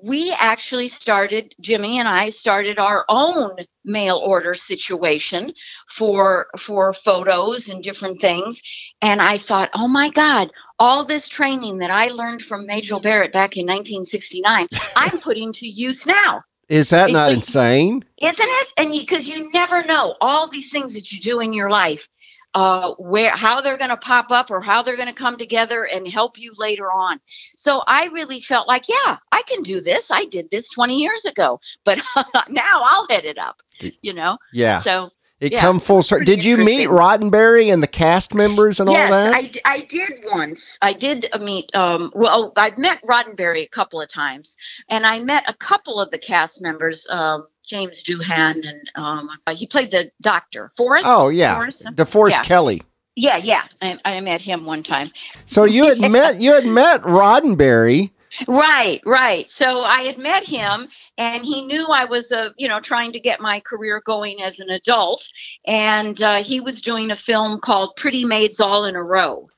We 0.00 0.32
actually 0.38 0.88
started, 0.88 1.54
Jimmy 1.60 1.98
and 1.98 2.06
I 2.06 2.28
started 2.28 2.78
our 2.78 3.04
own 3.08 3.56
mail 3.84 4.16
order 4.16 4.54
situation 4.54 5.52
for 5.88 6.46
for 6.56 6.92
photos 6.92 7.68
and 7.68 7.82
different 7.82 8.20
things. 8.20 8.62
And 9.02 9.20
I 9.20 9.38
thought, 9.38 9.70
oh 9.74 9.88
my 9.88 10.10
God, 10.10 10.52
all 10.78 11.04
this 11.04 11.28
training 11.28 11.78
that 11.78 11.90
I 11.90 12.08
learned 12.08 12.42
from 12.42 12.66
Majel 12.66 13.00
Barrett 13.00 13.32
back 13.32 13.56
in 13.56 13.66
1969, 13.66 14.68
I'm 14.96 15.18
putting 15.20 15.52
to 15.54 15.66
use 15.66 16.06
now. 16.06 16.42
Is 16.68 16.90
that 16.90 17.08
It's 17.08 17.14
not 17.14 17.28
like- 17.28 17.36
insane? 17.36 18.04
Isn't 18.20 18.48
it? 18.48 18.72
And 18.76 18.92
because 18.92 19.28
you, 19.28 19.50
never 19.52 19.84
know 19.84 20.16
all 20.20 20.48
these 20.48 20.70
things 20.70 20.94
that 20.94 21.10
you 21.12 21.20
do 21.20 21.40
in 21.40 21.52
your 21.52 21.70
life, 21.70 22.08
uh, 22.54 22.92
where 22.98 23.30
how 23.30 23.60
they're 23.60 23.76
going 23.76 23.90
to 23.90 23.96
pop 23.96 24.30
up 24.30 24.50
or 24.50 24.60
how 24.60 24.82
they're 24.82 24.96
going 24.96 25.08
to 25.08 25.14
come 25.14 25.36
together 25.36 25.84
and 25.84 26.08
help 26.08 26.38
you 26.38 26.52
later 26.56 26.90
on. 26.90 27.20
So 27.56 27.82
I 27.86 28.06
really 28.08 28.40
felt 28.40 28.66
like, 28.66 28.88
yeah, 28.88 29.18
I 29.32 29.42
can 29.42 29.62
do 29.62 29.80
this. 29.80 30.10
I 30.10 30.24
did 30.24 30.50
this 30.50 30.68
20 30.70 30.98
years 30.98 31.24
ago, 31.24 31.60
but 31.84 32.00
now 32.48 32.82
I'll 32.84 33.06
head 33.08 33.24
it 33.24 33.38
up. 33.38 33.62
You 34.02 34.12
know. 34.12 34.38
Yeah. 34.52 34.80
So 34.80 35.10
It 35.40 35.52
Yeah, 35.52 35.60
come 35.60 35.78
full 35.78 36.02
circle. 36.02 36.24
Did 36.24 36.44
you 36.44 36.56
meet. 36.56 36.88
Roddenberry 36.88 37.72
and 37.72 37.82
the 37.82 37.86
cast 37.86 38.34
members 38.34 38.80
and 38.80 38.90
yes, 38.90 39.12
all 39.12 39.32
that? 39.32 39.58
i 39.64 39.80
did 39.82 40.24
once. 40.32 40.78
I 40.82 40.92
did 40.92 41.28
uh, 41.32 41.38
meet. 41.38 41.74
Um, 41.74 42.10
well, 42.14 42.52
I've 42.56 42.76
met 42.76 43.00
Roddenberry 43.02 43.62
a 43.62 43.68
couple 43.68 44.00
of 44.00 44.08
times, 44.08 44.56
and 44.88 45.06
I 45.06 45.20
met 45.20 45.44
a 45.46 45.54
couple 45.54 46.00
of 46.00 46.10
the 46.10 46.18
cast 46.18 46.60
members. 46.60 47.08
Um, 47.10 47.46
James 47.64 48.02
Doohan, 48.02 48.66
and 48.66 48.90
um, 48.94 49.28
he 49.52 49.66
played 49.66 49.90
the 49.90 50.10
doctor, 50.22 50.72
Forrest. 50.76 51.04
oh 51.06 51.28
yeah, 51.28 51.52
The 51.52 51.56
Forrest? 51.58 51.86
DeForest 51.94 52.30
Yeah. 52.30 52.42
Kelley. 52.42 52.82
Yeah, 53.14 53.36
yeah. 53.36 53.64
I, 53.82 53.98
I 54.04 54.20
met 54.20 54.40
him 54.40 54.64
one 54.64 54.82
time. 54.82 55.10
So 55.44 55.64
you 55.64 55.86
had 55.86 55.98
met 56.10 56.40
you 56.40 56.54
had 56.54 56.64
met 56.64 57.02
Roddenberry. 57.02 58.10
Right, 58.46 59.00
right. 59.04 59.50
So 59.50 59.82
I 59.82 60.02
had 60.02 60.18
met 60.18 60.44
him, 60.44 60.88
and 61.16 61.44
he 61.44 61.64
knew 61.64 61.86
I 61.86 62.04
was, 62.04 62.30
uh, 62.32 62.50
you 62.56 62.68
know, 62.68 62.80
trying 62.80 63.12
to 63.12 63.20
get 63.20 63.40
my 63.40 63.60
career 63.60 64.02
going 64.04 64.42
as 64.42 64.60
an 64.60 64.70
adult, 64.70 65.28
and 65.66 66.20
uh, 66.22 66.42
he 66.42 66.60
was 66.60 66.80
doing 66.80 67.10
a 67.10 67.16
film 67.16 67.60
called 67.60 67.96
Pretty 67.96 68.24
Maids 68.24 68.60
All 68.60 68.84
in 68.84 68.96
a 68.96 69.02
Row, 69.02 69.48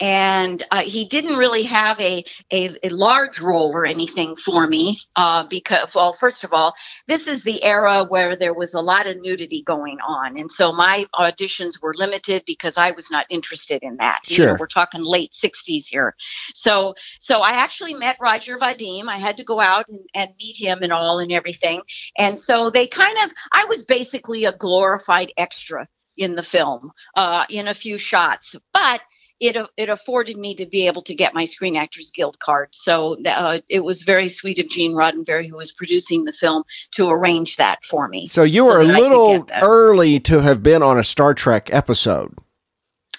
and 0.00 0.62
uh, 0.70 0.82
he 0.82 1.04
didn't 1.06 1.36
really 1.36 1.62
have 1.64 1.98
a, 2.00 2.24
a 2.52 2.70
a 2.82 2.88
large 2.90 3.40
role 3.40 3.70
or 3.72 3.86
anything 3.86 4.36
for 4.36 4.66
me 4.66 4.98
uh, 5.16 5.46
because, 5.48 5.94
well, 5.94 6.12
first 6.12 6.44
of 6.44 6.52
all, 6.52 6.74
this 7.08 7.26
is 7.26 7.42
the 7.42 7.62
era 7.62 8.04
where 8.04 8.36
there 8.36 8.54
was 8.54 8.74
a 8.74 8.80
lot 8.80 9.06
of 9.06 9.16
nudity 9.20 9.62
going 9.62 9.98
on, 10.00 10.38
and 10.38 10.50
so 10.50 10.72
my 10.72 11.06
auditions 11.14 11.80
were 11.82 11.94
limited 11.94 12.42
because 12.46 12.76
I 12.76 12.90
was 12.92 13.10
not 13.10 13.26
interested 13.30 13.82
in 13.82 13.96
that. 13.98 14.20
You 14.28 14.38
know, 14.38 14.44
Sure. 14.46 14.56
we're 14.60 14.66
talking 14.66 15.02
late 15.02 15.32
'60s 15.32 15.86
here, 15.88 16.14
so 16.54 16.94
so 17.20 17.40
I 17.40 17.50
actually 17.50 17.94
met 17.94 18.16
Roger 18.20 18.58
Vadim. 18.58 19.08
I 19.08 19.18
had 19.18 19.36
to 19.38 19.44
go 19.44 19.60
out 19.60 19.88
and, 19.88 20.00
and 20.14 20.30
meet 20.38 20.56
him 20.56 20.80
and 20.82 20.92
all 20.92 21.18
and 21.18 21.32
everything. 21.32 21.82
And 22.18 22.38
so 22.38 22.70
they 22.70 22.86
kind 22.86 23.16
of, 23.24 23.32
I 23.52 23.64
was 23.66 23.84
basically 23.84 24.44
a 24.44 24.56
glorified 24.56 25.32
extra 25.36 25.88
in 26.16 26.34
the 26.34 26.42
film, 26.42 26.90
uh, 27.16 27.44
in 27.50 27.68
a 27.68 27.74
few 27.74 27.98
shots, 27.98 28.54
but 28.72 29.00
it 29.40 29.56
it 29.76 29.88
afforded 29.88 30.36
me 30.36 30.54
to 30.56 30.66
be 30.66 30.86
able 30.86 31.02
to 31.02 31.14
get 31.14 31.34
my 31.34 31.44
Screen 31.44 31.76
Actors 31.76 32.10
Guild 32.10 32.38
card. 32.38 32.68
So 32.72 33.16
uh, 33.24 33.60
it 33.68 33.80
was 33.84 34.02
very 34.02 34.28
sweet 34.28 34.58
of 34.58 34.68
Gene 34.68 34.92
Roddenberry, 34.92 35.48
who 35.48 35.56
was 35.56 35.72
producing 35.72 36.24
the 36.24 36.32
film, 36.32 36.64
to 36.92 37.08
arrange 37.08 37.56
that 37.56 37.84
for 37.84 38.08
me. 38.08 38.26
So 38.26 38.42
you 38.42 38.64
So 38.64 38.66
were 38.72 38.80
a 38.80 38.84
I 38.86 38.92
could 38.92 38.98
little 39.00 39.48
early 39.62 40.20
to 40.20 40.40
have 40.42 40.62
been 40.62 40.82
on 40.82 40.98
a 40.98 41.04
Star 41.04 41.34
Trek 41.34 41.68
episode. 41.72 42.34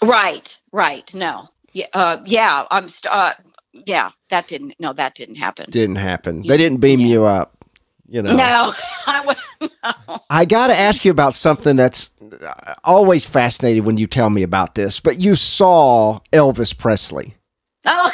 Right, 0.04 0.60
right. 0.72 1.12
No, 1.14 1.50
yeah, 1.74 1.88
uh, 1.94 2.18
yeah. 2.26 2.66
I'm. 2.70 2.90
St- 2.90 3.14
uh, 3.14 3.34
yeah, 3.86 4.12
that 4.30 4.48
didn't. 4.48 4.76
No, 4.80 4.94
that 4.94 5.16
didn't 5.16 5.36
happen. 5.36 5.70
Didn't 5.70 5.98
happen. 5.98 6.44
They 6.48 6.58
didn't 6.58 6.80
beam 6.80 7.00
Yeah. 7.00 7.08
you 7.08 7.24
up. 7.26 7.57
You 8.08 8.22
know. 8.22 8.36
No, 8.36 8.74
I 9.08 9.22
was. 9.26 9.38
No. 9.62 10.18
I 10.30 10.46
got 10.46 10.68
to 10.68 10.78
ask 10.78 11.04
you 11.04 11.12
about 11.12 11.34
something 11.34 11.76
that's 11.76 12.10
uh, 12.42 12.74
always 12.84 13.26
fascinating 13.26 13.84
when 13.84 13.98
you 13.98 14.08
tell 14.08 14.30
me 14.30 14.44
about 14.44 14.76
this. 14.76 15.00
But 15.00 15.20
you 15.20 15.36
saw 15.36 16.20
Elvis 16.32 16.78
Presley. 16.78 17.36
Oh, 17.86 18.12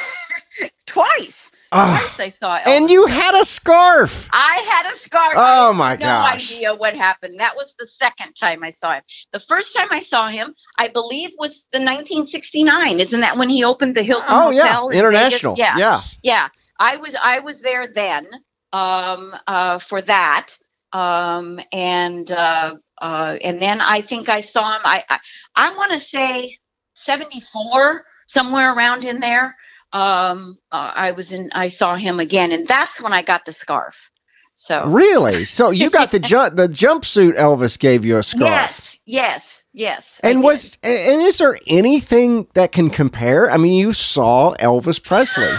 twice. 0.85 1.51
Ah, 1.75 1.97
Twice 2.15 2.19
I 2.19 2.29
saw 2.29 2.59
Elvis. 2.59 2.67
and 2.67 2.89
you 2.91 3.07
had 3.07 3.33
a 3.33 3.43
scarf. 3.45 4.27
I 4.31 4.57
had 4.69 4.91
a 4.91 4.95
scarf. 4.95 5.33
Oh, 5.35 5.73
my 5.73 5.95
god. 5.95 6.05
I 6.05 6.07
no 6.31 6.31
gosh. 6.37 6.51
idea 6.53 6.75
what 6.75 6.95
happened. 6.95 7.39
That 7.39 7.55
was 7.55 7.73
the 7.79 7.87
second 7.87 8.33
time 8.33 8.63
I 8.63 8.69
saw 8.69 8.93
him. 8.93 9.01
The 9.31 9.39
first 9.39 9.75
time 9.75 9.87
I 9.89 9.99
saw 9.99 10.29
him, 10.29 10.53
I 10.77 10.89
believe, 10.89 11.31
was 11.39 11.65
the 11.71 11.79
1969. 11.79 12.99
Isn't 12.99 13.21
that 13.21 13.37
when 13.37 13.49
he 13.49 13.63
opened 13.63 13.95
the 13.95 14.03
Hilton 14.03 14.27
Oh 14.29 14.51
yeah, 14.51 14.61
Hotel? 14.67 14.89
in 14.89 14.97
international. 14.99 15.55
Vegas? 15.55 15.69
Yeah, 15.77 15.77
yeah. 15.79 16.01
yeah. 16.21 16.47
I 16.79 16.97
was 16.97 17.15
I 17.19 17.39
was 17.39 17.61
there 17.61 17.87
then 17.91 18.27
um, 18.73 19.33
uh, 19.47 19.79
for 19.79 20.01
that, 20.01 20.47
um, 20.91 21.59
and 21.71 22.29
uh, 22.31 22.75
uh, 23.01 23.37
and 23.41 23.61
then 23.61 23.79
I 23.81 24.01
think 24.01 24.27
I 24.29 24.41
saw 24.41 24.75
him. 24.75 24.81
I 24.83 25.03
I, 25.09 25.19
I 25.55 25.75
want 25.77 25.93
to 25.93 25.99
say 25.99 26.57
74, 26.95 28.05
somewhere 28.27 28.73
around 28.73 29.05
in 29.05 29.19
there. 29.21 29.55
Um, 29.93 30.57
uh, 30.71 30.91
I 30.95 31.11
was 31.11 31.31
in. 31.33 31.49
I 31.53 31.69
saw 31.69 31.95
him 31.95 32.19
again, 32.19 32.51
and 32.51 32.67
that's 32.67 33.01
when 33.01 33.13
I 33.13 33.21
got 33.21 33.45
the 33.45 33.53
scarf. 33.53 34.09
So 34.55 34.87
Really? 34.87 35.45
So 35.45 35.71
you 35.71 35.89
got 35.89 36.11
the 36.11 36.19
jump 36.31 36.55
the 36.55 36.67
jumpsuit 36.67 37.37
Elvis 37.37 37.77
gave 37.79 38.05
you 38.05 38.17
a 38.17 38.23
scarf. 38.23 38.43
yes, 38.45 38.99
yes, 39.05 39.63
yes. 39.73 40.21
I 40.23 40.29
And 40.29 40.41
did. 40.41 40.45
was 40.45 40.77
and 40.83 41.21
is 41.21 41.39
there 41.39 41.57
anything 41.67 42.47
that 42.53 42.71
can 42.71 42.89
compare? 42.91 43.49
I 43.51 43.57
mean, 43.57 43.73
you 43.73 43.93
saw 43.93 44.55
Elvis 44.55 45.03
Presley. 45.03 45.51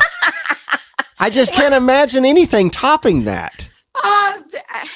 I 1.19 1.31
just 1.31 1.53
can't 1.55 1.75
imagine 1.75 2.25
anything 2.25 2.71
topping 2.71 3.25
that. 3.25 3.69
Uh, 3.95 4.41
uh, 4.75 4.87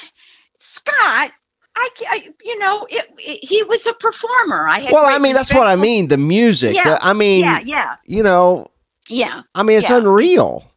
Scott, 0.59 1.31
I, 1.75 1.89
I 2.09 2.29
you 2.43 2.59
know, 2.59 2.85
it, 2.89 3.07
it, 3.17 3.43
he 3.47 3.63
was 3.63 3.87
a 3.87 3.93
performer. 3.93 4.67
I 4.67 4.79
had 4.79 4.91
Well, 4.93 5.05
I 5.05 5.17
mean, 5.19 5.33
that's 5.33 5.53
what 5.53 5.67
I 5.67 5.75
mean. 5.75 6.07
The 6.09 6.17
music. 6.17 6.75
Yeah, 6.75 6.83
the- 6.95 7.05
I 7.05 7.13
mean, 7.13 7.41
Yeah, 7.41 7.59
yeah, 7.63 7.95
you 8.05 8.23
know, 8.23 8.67
yeah, 9.07 9.43
I 9.55 9.63
mean, 9.63 9.77
it's 9.79 9.89
Yeah. 9.89 9.97
unreal. 9.97 10.69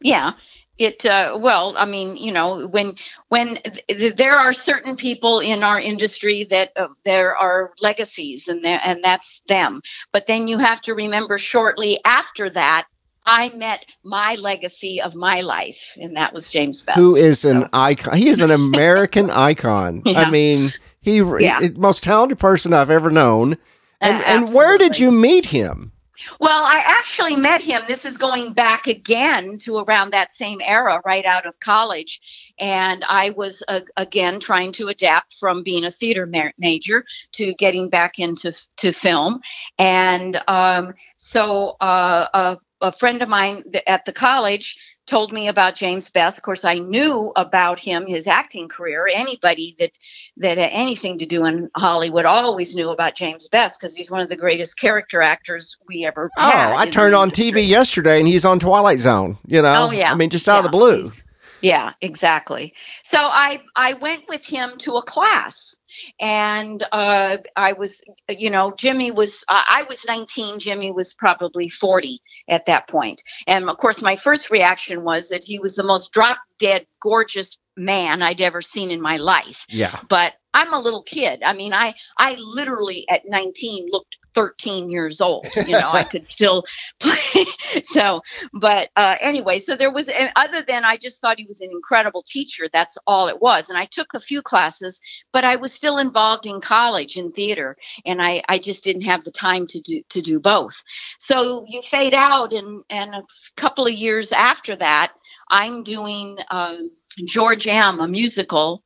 yeah. 0.00 0.32
It 0.78 1.04
uh, 1.04 1.36
well, 1.40 1.74
I 1.76 1.86
mean, 1.86 2.16
you 2.16 2.30
know, 2.30 2.68
when 2.68 2.94
when 3.30 3.58
th- 3.88 4.14
there 4.14 4.36
are 4.36 4.52
certain 4.52 4.94
people 4.94 5.40
in 5.40 5.64
our 5.64 5.80
industry 5.80 6.44
that 6.50 6.70
uh, 6.76 6.86
there 7.04 7.36
are 7.36 7.72
legacies, 7.80 8.46
and 8.46 8.64
there 8.64 8.80
and 8.84 9.02
that's 9.02 9.42
them. 9.48 9.82
But 10.12 10.28
then 10.28 10.46
you 10.46 10.58
have 10.58 10.80
to 10.82 10.94
remember, 10.94 11.36
shortly 11.36 11.98
after 12.04 12.48
that, 12.50 12.86
I 13.28 13.50
met 13.50 13.84
my 14.04 14.34
legacy 14.36 15.00
of 15.02 15.14
my 15.14 15.42
life, 15.42 15.92
and 16.00 16.16
that 16.16 16.32
was 16.32 16.48
James 16.48 16.80
Best. 16.82 16.98
Who 16.98 17.14
is 17.14 17.44
an 17.44 17.68
icon? 17.74 18.16
He 18.16 18.28
is 18.28 18.40
an 18.40 18.50
American 18.50 19.30
icon. 19.50 20.02
I 20.06 20.30
mean, 20.30 20.70
he 21.00 21.18
Yeah. 21.18 21.60
he- 21.60 21.70
most 21.70 22.02
talented 22.02 22.38
person 22.38 22.72
I've 22.72 22.90
ever 22.90 23.10
known. 23.10 23.58
And 24.00 24.18
Uh, 24.18 24.24
and 24.26 24.54
where 24.54 24.78
did 24.78 24.98
you 24.98 25.10
meet 25.10 25.44
him? 25.46 25.92
Well, 26.40 26.64
I 26.64 26.82
actually 26.84 27.36
met 27.36 27.60
him. 27.60 27.82
This 27.86 28.04
is 28.04 28.16
going 28.16 28.52
back 28.52 28.86
again 28.88 29.56
to 29.58 29.78
around 29.78 30.10
that 30.10 30.32
same 30.32 30.60
era, 30.64 31.00
right 31.04 31.24
out 31.24 31.46
of 31.46 31.60
college. 31.60 32.20
And 32.58 33.04
I 33.08 33.30
was, 33.30 33.62
uh, 33.68 33.80
again, 33.96 34.40
trying 34.40 34.72
to 34.72 34.88
adapt 34.88 35.34
from 35.34 35.62
being 35.62 35.84
a 35.84 35.92
theater 35.92 36.26
ma- 36.26 36.50
major 36.58 37.04
to 37.32 37.54
getting 37.54 37.88
back 37.88 38.18
into 38.18 38.52
to 38.78 38.92
film. 38.92 39.40
And 39.78 40.40
um, 40.48 40.94
so 41.18 41.76
uh, 41.80 42.26
a, 42.34 42.56
a 42.80 42.92
friend 42.92 43.22
of 43.22 43.28
mine 43.28 43.62
th- 43.70 43.84
at 43.86 44.04
the 44.04 44.12
college 44.12 44.76
told 45.06 45.32
me 45.32 45.48
about 45.48 45.74
James 45.74 46.10
Best. 46.10 46.38
Of 46.38 46.42
course, 46.44 46.64
I 46.66 46.74
knew 46.74 47.32
about 47.34 47.78
him, 47.78 48.06
his 48.06 48.26
acting 48.26 48.68
career. 48.68 49.08
Anybody 49.12 49.74
that 49.78 49.92
that 50.36 50.58
had 50.58 50.70
anything 50.72 51.18
to 51.18 51.26
do 51.26 51.44
in 51.46 51.70
Hollywood 51.76 52.24
always 52.26 52.76
knew 52.76 52.90
about 52.90 53.14
James 53.14 53.48
Best 53.48 53.80
because 53.80 53.96
he's 53.96 54.10
one 54.10 54.20
of 54.20 54.28
the 54.28 54.36
greatest 54.36 54.78
character 54.78 55.22
actors 55.22 55.76
we 55.88 56.04
ever 56.06 56.30
Oh. 56.38 56.74
I 56.76 56.86
turned 56.86 57.14
on. 57.14 57.30
TV 57.30 57.66
yesterday 57.66 58.18
and 58.18 58.28
he's 58.28 58.44
on 58.44 58.58
Twilight 58.58 58.98
Zone. 58.98 59.38
You 59.46 59.62
know, 59.62 59.88
Oh 59.88 59.90
yeah. 59.92 60.12
I 60.12 60.14
mean, 60.14 60.30
just 60.30 60.48
out 60.48 60.64
of 60.64 60.70
the 60.70 60.76
Yeah, 60.76 60.80
blue. 60.80 60.96
he's- 60.98 61.24
Yeah, 61.60 61.92
exactly. 62.00 62.74
So 63.02 63.18
I 63.18 63.62
I 63.74 63.94
went 63.94 64.24
with 64.28 64.44
him 64.46 64.76
to 64.78 64.94
a 64.94 65.02
class, 65.02 65.76
and 66.20 66.82
uh, 66.92 67.38
I 67.56 67.72
was, 67.72 68.02
you 68.28 68.50
know, 68.50 68.72
Jimmy 68.76 69.10
was 69.10 69.44
uh, 69.48 69.62
I 69.68 69.84
was 69.88 70.04
19, 70.06 70.60
Jimmy 70.60 70.92
was 70.92 71.14
probably 71.14 71.68
40 71.68 72.20
at 72.48 72.66
that 72.66 72.86
point. 72.88 73.22
and 73.46 73.68
of 73.68 73.76
course 73.78 74.02
my 74.02 74.16
first 74.16 74.50
reaction 74.50 75.02
was 75.02 75.30
that 75.30 75.44
he 75.44 75.58
was 75.58 75.74
the 75.74 75.82
most 75.82 76.12
drop 76.12 76.38
dead 76.58 76.86
gorgeous 77.00 77.58
man 77.76 78.22
I'd 78.22 78.40
ever 78.40 78.60
seen 78.60 78.90
in 78.90 79.00
my 79.00 79.16
life 79.18 79.64
Yeah. 79.68 80.00
but 80.08 80.34
I'm 80.54 80.72
a 80.72 80.80
little 80.80 81.02
kid. 81.04 81.42
I 81.44 81.52
mean, 81.52 81.72
I 81.72 81.94
I 82.18 82.34
literally 82.38 83.06
at 83.08 83.22
19 83.28 83.88
looked 83.92 84.17
13 84.38 84.88
years 84.88 85.20
old. 85.20 85.48
You 85.56 85.72
know, 85.72 85.90
I 85.92 86.04
could 86.04 86.28
still 86.28 86.62
play. 87.00 87.44
So, 87.82 88.22
but 88.52 88.90
uh, 88.94 89.16
anyway, 89.20 89.58
so 89.58 89.74
there 89.74 89.92
was 89.92 90.08
other 90.36 90.62
than 90.62 90.84
I 90.84 90.96
just 90.96 91.20
thought 91.20 91.38
he 91.38 91.46
was 91.46 91.60
an 91.60 91.70
incredible 91.72 92.22
teacher. 92.22 92.68
That's 92.72 92.96
all 93.04 93.26
it 93.26 93.42
was. 93.42 93.68
And 93.68 93.76
I 93.76 93.86
took 93.86 94.14
a 94.14 94.20
few 94.20 94.40
classes, 94.40 95.00
but 95.32 95.44
I 95.44 95.56
was 95.56 95.72
still 95.72 95.98
involved 95.98 96.46
in 96.46 96.60
college 96.60 97.16
in 97.16 97.32
theater, 97.32 97.76
and 98.06 98.22
I 98.22 98.44
I 98.48 98.60
just 98.60 98.84
didn't 98.84 99.02
have 99.02 99.24
the 99.24 99.32
time 99.32 99.66
to 99.66 99.80
do 99.80 100.02
to 100.08 100.22
do 100.22 100.38
both. 100.38 100.84
So 101.18 101.64
you 101.66 101.82
fade 101.82 102.14
out, 102.14 102.52
and 102.52 102.84
and 102.90 103.16
a 103.16 103.24
couple 103.56 103.86
of 103.86 103.92
years 103.92 104.30
after 104.32 104.76
that, 104.76 105.12
I'm 105.50 105.82
doing. 105.82 106.38
Um, 106.50 106.92
George 107.26 107.66
M, 107.66 107.98
a 107.98 108.06
musical 108.06 108.84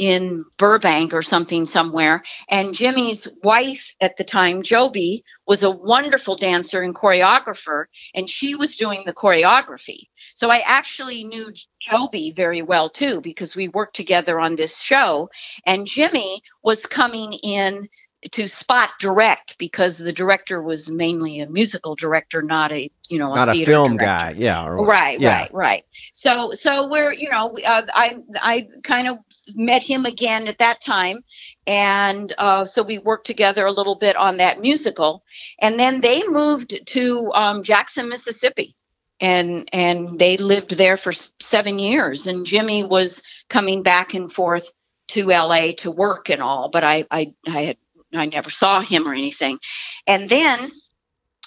in 0.00 0.46
Burbank 0.56 1.12
or 1.12 1.20
something 1.20 1.66
somewhere. 1.66 2.22
And 2.48 2.72
Jimmy's 2.72 3.28
wife 3.44 3.94
at 4.00 4.16
the 4.16 4.24
time, 4.24 4.62
Joby, 4.62 5.24
was 5.46 5.62
a 5.62 5.70
wonderful 5.70 6.36
dancer 6.36 6.80
and 6.80 6.94
choreographer, 6.94 7.84
and 8.14 8.28
she 8.28 8.54
was 8.54 8.76
doing 8.76 9.02
the 9.04 9.12
choreography. 9.12 10.08
So 10.32 10.48
I 10.48 10.60
actually 10.64 11.24
knew 11.24 11.52
Joby 11.80 12.32
very 12.34 12.62
well 12.62 12.88
too 12.88 13.20
because 13.20 13.54
we 13.54 13.68
worked 13.68 13.94
together 13.94 14.40
on 14.40 14.56
this 14.56 14.80
show. 14.80 15.28
And 15.66 15.86
Jimmy 15.86 16.40
was 16.62 16.86
coming 16.86 17.34
in 17.34 17.90
to 18.32 18.46
spot 18.48 18.90
direct 19.00 19.56
because 19.58 19.96
the 19.96 20.12
director 20.12 20.60
was 20.62 20.90
mainly 20.90 21.40
a 21.40 21.48
musical 21.48 21.94
director, 21.94 22.42
not 22.42 22.70
a 22.70 22.90
you 23.08 23.18
know 23.18 23.32
a 23.32 23.36
Not 23.36 23.48
a 23.48 23.64
film 23.64 23.96
director. 23.96 24.04
guy. 24.04 24.34
Yeah. 24.36 24.66
or- 24.66 24.84
Right, 24.84 25.18
yeah. 25.18 25.40
right, 25.40 25.54
right. 25.54 25.84
So, 26.12 26.52
so 26.52 26.88
we're, 26.88 27.12
you 27.12 27.30
know, 27.30 27.48
we- 27.54 27.64
uh, 27.64 27.82
I, 27.94 28.18
I 28.40 28.68
kind 28.84 29.08
of 29.08 29.18
met 29.54 29.82
him 29.82 30.04
again 30.06 30.48
at 30.48 30.58
that 30.58 30.80
time, 30.82 31.24
and 31.66 32.32
uh, 32.38 32.64
so 32.66 32.82
we 32.82 32.98
worked 32.98 33.26
together 33.26 33.64
a 33.66 33.72
little 33.72 33.96
bit 33.96 34.16
on 34.16 34.36
that 34.36 34.60
musical, 34.60 35.24
and 35.60 35.78
then 35.80 36.00
they 36.00 36.22
moved 36.28 36.78
to 36.86 37.32
um, 37.34 37.62
Jackson, 37.62 38.08
Mississippi, 38.08 38.74
and 39.20 39.68
and 39.72 40.18
they 40.18 40.36
lived 40.36 40.76
there 40.76 40.96
for 40.96 41.12
seven 41.40 41.78
years, 41.78 42.26
and 42.26 42.44
Jimmy 42.46 42.84
was 42.84 43.22
coming 43.48 43.82
back 43.82 44.14
and 44.14 44.30
forth 44.32 44.70
to 45.08 45.32
L.A. 45.32 45.72
to 45.72 45.90
work 45.90 46.30
and 46.30 46.40
all, 46.40 46.68
but 46.68 46.84
I, 46.84 47.04
I, 47.10 47.34
I 47.44 47.62
had, 47.62 47.76
I 48.14 48.26
never 48.26 48.50
saw 48.50 48.80
him 48.80 49.06
or 49.06 49.14
anything, 49.14 49.58
and 50.06 50.28
then, 50.28 50.70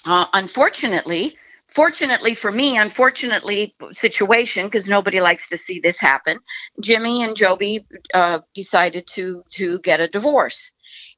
uh, 0.04 0.26
unfortunately 0.32 1.36
fortunately 1.74 2.34
for 2.34 2.52
me, 2.52 2.78
unfortunately 2.78 3.74
situation 3.90 4.66
because 4.66 4.88
nobody 4.88 5.20
likes 5.20 5.48
to 5.48 5.58
see 5.58 5.80
this 5.80 6.00
happen. 6.00 6.38
Jimmy 6.80 7.22
and 7.22 7.36
Joby 7.36 7.86
uh, 8.14 8.40
decided 8.54 9.06
to 9.08 9.42
to 9.52 9.80
get 9.80 10.00
a 10.00 10.08
divorce, 10.08 10.72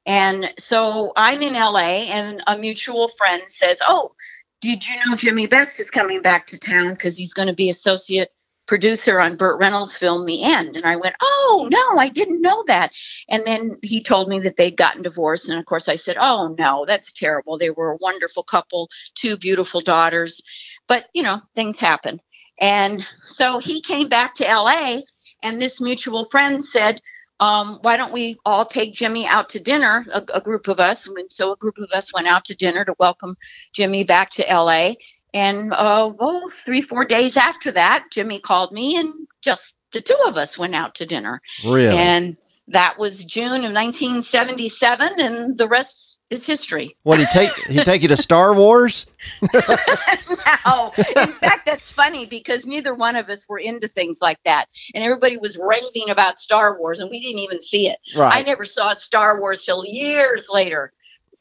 and 0.06 0.52
so 0.58 1.12
I'm 1.16 1.42
in 1.42 1.54
LA, 1.54 2.08
and 2.10 2.42
a 2.46 2.56
mutual 2.56 3.08
friend 3.08 3.42
says, 3.46 3.80
"Oh, 3.86 4.12
did 4.60 4.86
you 4.86 4.96
know 5.04 5.16
Jimmy 5.16 5.46
Best 5.46 5.78
is 5.78 5.90
coming 5.90 6.22
back 6.22 6.46
to 6.48 6.58
town 6.58 6.94
because 6.94 7.16
he's 7.16 7.34
going 7.34 7.48
to 7.48 7.54
be 7.54 7.68
associate." 7.68 8.30
Producer 8.66 9.20
on 9.20 9.37
Burt 9.37 9.58
Reynolds' 9.61 9.96
film 9.96 10.26
The 10.26 10.42
End. 10.42 10.76
And 10.76 10.85
I 10.85 10.96
went, 10.96 11.16
Oh, 11.23 11.68
no, 11.70 11.99
I 11.99 12.08
didn't 12.08 12.42
know 12.42 12.64
that. 12.66 12.92
And 13.28 13.46
then 13.46 13.78
he 13.82 14.02
told 14.02 14.28
me 14.28 14.40
that 14.40 14.56
they'd 14.56 14.76
gotten 14.76 15.02
divorced. 15.02 15.49
And 15.49 15.58
of 15.58 15.66
course, 15.66 15.88
I 15.88 15.96
said, 15.96 16.16
Oh, 16.18 16.54
no, 16.58 16.85
that's 16.87 17.12
terrible. 17.12 17.58
They 17.58 17.70
were 17.70 17.92
a 17.92 17.99
wonderful 18.00 18.42
couple, 18.42 18.88
two 19.14 19.37
beautiful 19.37 19.80
daughters 19.80 20.42
but 20.88 21.06
you 21.12 21.23
know 21.23 21.40
things 21.54 21.80
happen 21.80 22.20
and 22.61 23.06
so 23.25 23.58
he 23.58 23.80
came 23.80 24.08
back 24.08 24.35
to 24.35 24.44
la 24.44 25.00
and 25.42 25.61
this 25.61 25.80
mutual 25.80 26.25
friend 26.26 26.64
said 26.64 27.00
um, 27.38 27.80
why 27.82 27.99
don't 27.99 28.14
we 28.14 28.38
all 28.46 28.64
take 28.64 28.94
jimmy 28.94 29.26
out 29.26 29.50
to 29.50 29.61
dinner 29.61 30.04
a, 30.12 30.25
a 30.35 30.40
group 30.40 30.68
of 30.68 30.80
us 30.80 31.06
and 31.06 31.18
so 31.30 31.52
a 31.52 31.56
group 31.56 31.76
of 31.78 31.90
us 31.92 32.12
went 32.14 32.26
out 32.26 32.44
to 32.46 32.56
dinner 32.56 32.85
to 32.85 32.94
welcome 32.99 33.37
jimmy 33.75 34.04
back 34.04 34.30
to 34.30 34.42
la 34.49 34.92
and 35.36 35.72
uh, 35.72 36.10
well, 36.18 36.42
three 36.50 36.82
four 36.82 37.04
days 37.04 37.36
after 37.36 37.70
that 37.72 38.06
jimmy 38.10 38.40
called 38.40 38.72
me 38.72 38.96
and 38.96 39.12
just 39.42 39.76
the 39.92 40.00
two 40.00 40.18
of 40.26 40.36
us 40.36 40.58
went 40.58 40.74
out 40.74 40.94
to 40.94 41.06
dinner 41.06 41.40
Really? 41.64 41.96
and 41.96 42.36
that 42.68 42.98
was 42.98 43.24
june 43.24 43.64
of 43.64 43.72
1977 43.72 45.20
and 45.20 45.56
the 45.58 45.68
rest 45.68 46.18
is 46.30 46.44
history 46.44 46.96
what 47.04 47.20
he 47.20 47.26
take? 47.26 47.52
He 47.68 47.78
take 47.84 48.02
you 48.02 48.08
to 48.08 48.16
Star 48.16 48.52
Wars? 48.52 49.06
no. 49.54 50.92
In 50.98 51.32
fact, 51.32 51.64
that's 51.66 51.92
funny 51.92 52.26
because 52.26 52.66
neither 52.66 52.94
one 52.94 53.14
of 53.14 53.28
us 53.28 53.48
were 53.48 53.58
into 53.58 53.86
things 53.86 54.20
like 54.20 54.38
that. 54.44 54.66
And 54.94 55.04
everybody 55.04 55.36
was 55.36 55.56
raving 55.56 56.10
about 56.10 56.40
Star 56.40 56.78
Wars, 56.78 56.98
and 56.98 57.10
we 57.10 57.20
didn't 57.20 57.38
even 57.38 57.62
see 57.62 57.88
it. 57.88 57.98
Right. 58.16 58.34
I 58.34 58.42
never 58.42 58.64
saw 58.64 58.94
Star 58.94 59.40
Wars 59.40 59.64
till 59.64 59.84
years 59.86 60.48
later. 60.52 60.92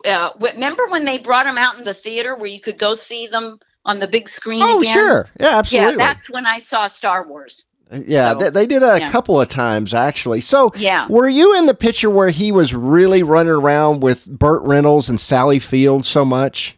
Uh, 0.06 0.30
remember 0.40 0.88
when 0.88 1.04
they 1.06 1.18
brought 1.18 1.46
them 1.46 1.58
out 1.58 1.80
in 1.80 1.84
the 1.84 1.94
theater 1.94 2.36
where 2.36 2.46
you 2.46 2.62
could 2.62 2.78
go 2.78 2.94
see 2.94 3.26
them 3.26 3.60
on 3.86 4.00
the 4.00 4.08
big 4.08 4.28
screen 4.28 4.62
Oh, 4.64 4.80
again? 4.80 4.94
sure. 4.94 5.30
Yeah, 5.40 5.58
absolutely. 5.60 5.92
Yeah, 5.94 6.14
that's 6.14 6.30
when 6.30 6.46
I 6.46 6.60
saw 6.60 6.88
Star 6.88 7.28
Wars. 7.28 7.66
Yeah, 8.08 8.32
So, 8.32 8.38
they, 8.40 8.50
they 8.50 8.66
did 8.66 8.82
a 8.82 8.98
yeah. 9.00 9.12
couple 9.12 9.40
of 9.40 9.48
times 9.48 9.94
actually. 9.94 10.42
So, 10.42 10.72
Yeah. 10.76 11.08
were 11.08 11.30
you 11.30 11.56
in 11.58 11.68
the 11.68 11.76
picture 11.76 12.10
where 12.10 12.30
he 12.32 12.52
was 12.52 12.74
really 12.74 13.22
running 13.22 13.52
around 13.54 14.02
with 14.02 14.26
Burt 14.28 14.64
Reynolds 14.64 15.08
and 15.08 15.20
Sally 15.20 15.60
Field 15.60 16.04
so 16.04 16.26
much? 16.26 16.78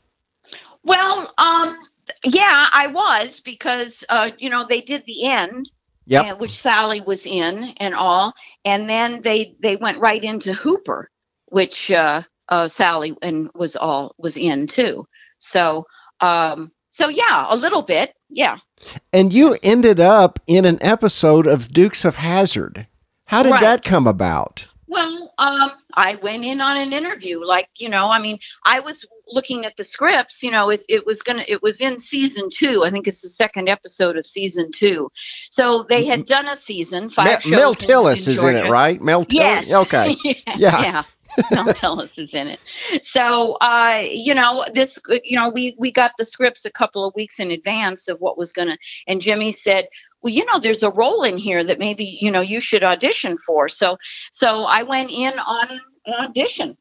Well, 0.83 1.33
um, 1.37 1.77
yeah, 2.23 2.67
I 2.73 2.87
was 2.87 3.39
because 3.39 4.03
uh, 4.09 4.31
you 4.37 4.49
know 4.49 4.65
they 4.67 4.81
did 4.81 5.03
the 5.05 5.25
end, 5.25 5.71
Yep. 6.07 6.25
and- 6.25 6.39
which 6.39 6.51
Sally 6.51 7.01
was 7.01 7.25
in 7.25 7.73
and 7.77 7.93
all, 7.95 8.33
and 8.65 8.89
then 8.89 9.21
they 9.21 9.55
they 9.59 9.75
went 9.77 9.99
right 9.99 10.23
into 10.23 10.53
Hooper, 10.53 11.09
which 11.47 11.89
uh, 11.91 12.23
uh, 12.49 12.67
Sally 12.67 13.15
and 13.21 13.49
was 13.55 13.75
all 13.75 14.13
was 14.17 14.37
in 14.37 14.67
too. 14.67 15.05
So, 15.39 15.85
um, 16.21 16.71
so 16.97 17.09
yeah, 17.09 17.45
a 17.47 17.55
little 17.55 17.83
bit, 17.83 18.15
yeah. 18.27 18.57
And 19.13 19.31
you 19.31 19.55
ended 19.61 19.99
up 19.99 20.39
in 20.47 20.65
an 20.65 20.79
episode 20.81 21.45
of 21.45 21.71
Dukes 21.71 22.03
of 22.03 22.15
Hazzard. 22.15 22.87
How 23.25 23.43
did 23.43 23.51
Right. 23.51 23.61
that 23.61 23.83
come 23.83 24.07
about? 24.07 24.65
Well, 24.87 25.31
um, 25.37 25.73
I 25.93 26.15
went 26.15 26.43
in 26.43 26.59
on 26.59 26.75
an 26.77 26.93
interview. 26.93 27.39
Like, 27.45 27.69
you 27.77 27.87
know, 27.87 28.09
I 28.09 28.17
mean, 28.17 28.39
I 28.65 28.79
was 28.79 29.05
looking 29.27 29.63
at 29.63 29.75
the 29.75 29.83
scripts. 29.83 30.41
You 30.41 30.49
know, 30.49 30.71
it 30.71 30.83
it 30.89 31.05
was 31.05 31.21
gonna, 31.21 31.43
it 31.47 31.61
was 31.61 31.81
in 31.81 31.99
season 31.99 32.49
two. 32.51 32.83
I 32.83 32.89
think 32.89 33.07
it's 33.07 33.21
the 33.21 33.29
second 33.29 33.69
episode 33.69 34.17
of 34.17 34.25
season 34.25 34.71
two. 34.71 35.11
So 35.51 35.85
they 35.87 36.03
had 36.03 36.25
done 36.25 36.47
a 36.47 36.55
season 36.55 37.11
five 37.11 37.25
Mel, 37.25 37.39
shows. 37.41 37.51
Mel 37.51 37.75
Tillis 37.75 38.25
in 38.27 38.33
is 38.33 38.43
in 38.43 38.55
it, 38.55 38.69
right? 38.71 38.99
Mel 38.99 39.23
Tillis. 39.23 39.67
Yes. 39.67 39.71
Okay. 39.71 40.15
yeah. 40.23 40.41
Yeah. 40.55 40.81
yeah. 40.81 41.03
Mel 41.51 41.65
Tillis 41.67 42.17
is 42.17 42.33
in 42.33 42.47
it. 42.47 42.59
So, 43.03 43.53
uh, 43.61 44.03
you 44.03 44.33
know, 44.33 44.65
this, 44.73 44.99
you 45.23 45.37
know, 45.37 45.49
we 45.49 45.75
we 45.77 45.91
got 45.91 46.11
the 46.17 46.25
scripts 46.25 46.65
a 46.65 46.71
couple 46.71 47.05
of 47.05 47.13
weeks 47.15 47.39
in 47.39 47.51
advance 47.51 48.07
of 48.07 48.19
what 48.19 48.37
was 48.37 48.51
gonna, 48.53 48.77
and 49.07 49.21
Jimmy 49.21 49.51
said, 49.51 49.87
well, 50.21 50.33
you 50.33 50.45
know, 50.45 50.59
there's 50.59 50.83
a 50.83 50.91
role 50.91 51.23
in 51.23 51.37
here 51.37 51.63
that 51.63 51.79
maybe 51.79 52.03
you 52.03 52.31
know 52.31 52.41
you 52.41 52.59
should 52.59 52.83
audition 52.83 53.37
for. 53.37 53.67
So, 53.67 53.97
so 54.31 54.63
I 54.63 54.83
went 54.83 55.11
in 55.11 55.33
on 55.39 55.79
an 56.05 56.13
audition. 56.13 56.77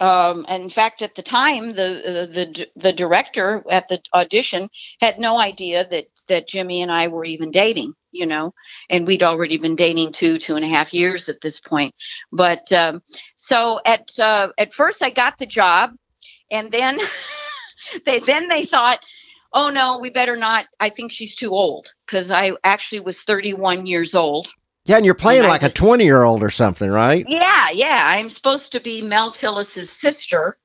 Um, 0.00 0.46
and 0.48 0.62
in 0.62 0.70
fact, 0.70 1.02
at 1.02 1.14
the 1.14 1.22
time, 1.22 1.70
the 1.70 1.98
uh, 2.00 2.26
the 2.26 2.66
the 2.74 2.92
director 2.92 3.62
at 3.70 3.88
the 3.88 4.00
audition 4.14 4.70
had 5.00 5.18
no 5.18 5.38
idea 5.38 5.86
that 5.86 6.06
that 6.28 6.48
Jimmy 6.48 6.80
and 6.80 6.90
I 6.90 7.08
were 7.08 7.24
even 7.24 7.50
dating. 7.50 7.92
You 8.12 8.26
know, 8.26 8.54
and 8.88 9.06
we'd 9.06 9.22
already 9.22 9.58
been 9.58 9.76
dating 9.76 10.12
two 10.12 10.38
two 10.38 10.56
and 10.56 10.64
a 10.64 10.68
half 10.68 10.92
years 10.92 11.28
at 11.28 11.40
this 11.40 11.60
point. 11.60 11.94
But 12.32 12.72
um, 12.72 13.02
so 13.36 13.80
at 13.84 14.18
uh, 14.18 14.48
at 14.58 14.72
first, 14.72 15.02
I 15.02 15.10
got 15.10 15.38
the 15.38 15.46
job, 15.46 15.92
and 16.50 16.72
then 16.72 16.98
they 18.06 18.20
then 18.20 18.48
they 18.48 18.64
thought, 18.64 19.04
oh 19.52 19.70
no, 19.70 19.98
we 19.98 20.10
better 20.10 20.36
not. 20.36 20.66
I 20.78 20.90
think 20.90 21.12
she's 21.12 21.34
too 21.34 21.50
old 21.50 21.92
because 22.06 22.30
I 22.30 22.52
actually 22.64 23.00
was 23.00 23.22
31 23.22 23.86
years 23.86 24.14
old. 24.14 24.48
Yeah, 24.86 24.96
and 24.96 25.04
you're 25.04 25.14
playing 25.14 25.40
And 25.40 25.48
like 25.48 25.62
a 25.62 25.70
20 25.70 26.04
year 26.04 26.22
old 26.22 26.42
or 26.42 26.50
something, 26.50 26.90
right? 26.90 27.24
Yeah, 27.28 27.70
yeah. 27.70 28.02
I'm 28.06 28.30
supposed 28.30 28.72
to 28.72 28.80
be 28.80 29.02
Mel 29.02 29.30
Tillis's 29.30 29.90
sister. 29.90 30.56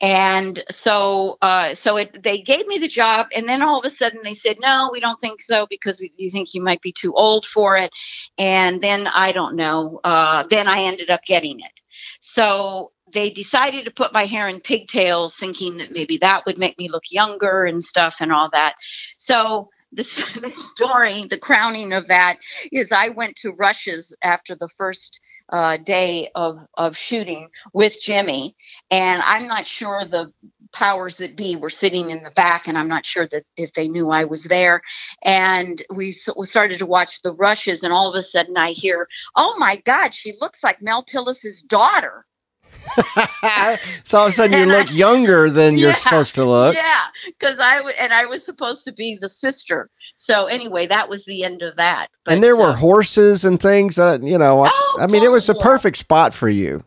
And 0.00 0.62
so, 0.70 1.38
uh, 1.40 1.74
so 1.74 1.96
it, 1.96 2.22
they 2.22 2.42
gave 2.42 2.66
me 2.66 2.78
the 2.78 2.88
job, 2.88 3.28
and 3.34 3.48
then 3.48 3.62
all 3.62 3.78
of 3.78 3.84
a 3.86 3.90
sudden 3.90 4.20
they 4.22 4.34
said, 4.34 4.58
"No, 4.60 4.90
we 4.92 5.00
don't 5.00 5.18
think 5.20 5.40
so 5.40 5.66
because 5.70 6.00
we 6.00 6.12
you 6.16 6.30
think 6.30 6.52
you 6.52 6.62
might 6.62 6.82
be 6.82 6.92
too 6.92 7.14
old 7.14 7.46
for 7.46 7.76
it." 7.78 7.90
And 8.36 8.82
then 8.82 9.06
I 9.06 9.32
don't 9.32 9.56
know. 9.56 10.00
Uh, 10.04 10.44
then 10.50 10.68
I 10.68 10.82
ended 10.82 11.08
up 11.08 11.22
getting 11.24 11.60
it. 11.60 11.72
So 12.20 12.92
they 13.12 13.30
decided 13.30 13.84
to 13.84 13.90
put 13.90 14.12
my 14.12 14.26
hair 14.26 14.48
in 14.48 14.60
pigtails, 14.60 15.36
thinking 15.36 15.78
that 15.78 15.92
maybe 15.92 16.18
that 16.18 16.44
would 16.44 16.58
make 16.58 16.78
me 16.78 16.90
look 16.90 17.04
younger 17.10 17.64
and 17.64 17.82
stuff 17.82 18.16
and 18.20 18.32
all 18.32 18.50
that. 18.50 18.74
So 19.18 19.70
the, 19.92 20.04
story, 20.74 21.26
the 21.30 21.38
crowning 21.38 21.92
of 21.94 22.08
that, 22.08 22.38
is 22.72 22.92
I 22.92 23.10
went 23.10 23.36
to 23.38 23.52
Rushes 23.52 24.16
after 24.22 24.56
the 24.56 24.68
first 24.70 25.20
uh, 25.52 25.78
day 25.78 26.30
of 26.34 26.58
of 26.76 26.96
shooting 26.96 27.48
with 27.74 28.00
Jimmy, 28.02 28.56
and 28.90 29.22
I'm 29.24 29.48
not 29.48 29.66
sure 29.66 30.04
the 30.04 30.32
powers 30.72 31.18
that 31.18 31.36
be 31.36 31.56
were 31.56 31.70
sitting 31.70 32.10
in 32.10 32.22
the 32.22 32.30
back, 32.32 32.68
and 32.68 32.78
I'm 32.78 32.88
not 32.88 33.06
sure 33.06 33.26
that 33.28 33.44
if 33.56 33.72
they 33.74 33.88
knew 33.88 34.10
I 34.10 34.24
was 34.24 34.44
there. 34.44 34.82
And 35.24 35.82
we, 35.94 36.10
s- 36.10 36.28
we 36.36 36.46
started 36.46 36.78
to 36.80 36.86
watch 36.86 37.22
the 37.22 37.32
Rushes, 37.34 37.84
and 37.84 37.92
all 37.92 38.08
of 38.10 38.16
a 38.16 38.22
sudden 38.22 38.56
I 38.58 38.72
hear, 38.72 39.08
"Oh 39.36 39.56
my 39.58 39.76
God, 39.86 40.14
she 40.14 40.34
looks 40.40 40.64
like 40.64 40.82
Mel 40.82 41.02
Tillis's 41.04 41.62
daughter." 41.62 42.26
so 44.04 44.18
all 44.18 44.26
of 44.26 44.30
a 44.30 44.32
sudden 44.32 44.52
you 44.52 44.62
And 44.62 44.72
I- 44.72 44.78
look 44.78 44.92
younger 44.92 45.50
than 45.50 45.76
you're 45.76 45.92
supposed 45.94 46.34
to 46.36 46.44
look. 46.44 46.74
Yeah, 46.74 47.04
because 47.26 47.58
I 47.58 47.76
w- 47.78 47.94
and 47.98 48.12
I 48.12 48.26
was 48.26 48.44
supposed 48.44 48.84
to 48.84 48.92
be 48.92 49.18
the 49.20 49.28
sister. 49.28 49.90
So 50.16 50.46
anyway, 50.46 50.86
that 50.86 51.08
was 51.08 51.24
the 51.24 51.44
end 51.44 51.62
of 51.62 51.76
that. 51.76 52.08
and 52.28 52.42
there 52.42 52.56
were 52.56 52.70
uh, 52.70 52.74
horses 52.74 53.44
and 53.44 53.60
things 53.60 53.96
that, 53.96 54.22
you 54.22 54.38
know, 54.38 54.64
I- 54.64 54.70
Oh, 54.72 54.98
I 55.00 55.06
mean, 55.06 55.22
it 55.22 55.30
was 55.30 55.48
a 55.48 55.54
yeah. 55.54 55.62
perfect 55.62 55.96
spot 55.98 56.32
for 56.34 56.48
you. 56.48 56.84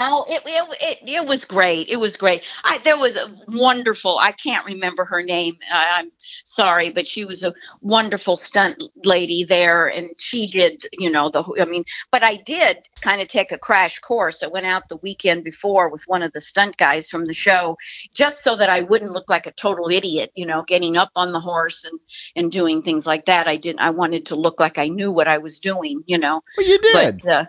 Oh, 0.00 0.24
it, 0.28 0.42
it 0.46 0.78
it 0.80 1.08
it 1.08 1.26
was 1.26 1.44
great. 1.44 1.88
It 1.88 1.96
was 1.96 2.16
great. 2.16 2.44
I 2.62 2.78
there 2.78 2.96
was 2.96 3.16
a 3.16 3.34
wonderful. 3.48 4.16
I 4.18 4.30
can't 4.30 4.64
remember 4.64 5.04
her 5.04 5.22
name. 5.22 5.58
I, 5.72 5.98
I'm 5.98 6.12
sorry, 6.44 6.90
but 6.90 7.04
she 7.06 7.24
was 7.24 7.42
a 7.42 7.52
wonderful 7.80 8.36
stunt 8.36 8.80
lady 9.04 9.42
there, 9.42 9.88
and 9.88 10.10
she 10.18 10.46
did. 10.46 10.86
You 10.92 11.10
know 11.10 11.30
the. 11.30 11.42
I 11.60 11.64
mean, 11.64 11.84
but 12.12 12.22
I 12.22 12.36
did 12.36 12.88
kind 13.00 13.20
of 13.20 13.26
take 13.26 13.50
a 13.50 13.58
crash 13.58 13.98
course. 13.98 14.44
I 14.44 14.46
went 14.46 14.66
out 14.66 14.88
the 14.88 14.98
weekend 14.98 15.42
before 15.42 15.88
with 15.88 16.04
one 16.06 16.22
of 16.22 16.32
the 16.32 16.40
stunt 16.40 16.76
guys 16.76 17.10
from 17.10 17.24
the 17.24 17.34
show, 17.34 17.76
just 18.14 18.44
so 18.44 18.54
that 18.56 18.70
I 18.70 18.82
wouldn't 18.82 19.10
look 19.10 19.28
like 19.28 19.48
a 19.48 19.52
total 19.52 19.88
idiot. 19.90 20.30
You 20.36 20.46
know, 20.46 20.62
getting 20.62 20.96
up 20.96 21.10
on 21.16 21.32
the 21.32 21.40
horse 21.40 21.84
and 21.84 21.98
and 22.36 22.52
doing 22.52 22.82
things 22.82 23.04
like 23.04 23.24
that. 23.24 23.48
I 23.48 23.56
didn't. 23.56 23.80
I 23.80 23.90
wanted 23.90 24.26
to 24.26 24.36
look 24.36 24.60
like 24.60 24.78
I 24.78 24.86
knew 24.86 25.10
what 25.10 25.26
I 25.26 25.38
was 25.38 25.58
doing. 25.58 26.04
You 26.06 26.18
know, 26.18 26.40
Well, 26.56 26.66
you 26.68 26.78
did. 26.78 27.20
but. 27.24 27.28
Uh, 27.32 27.44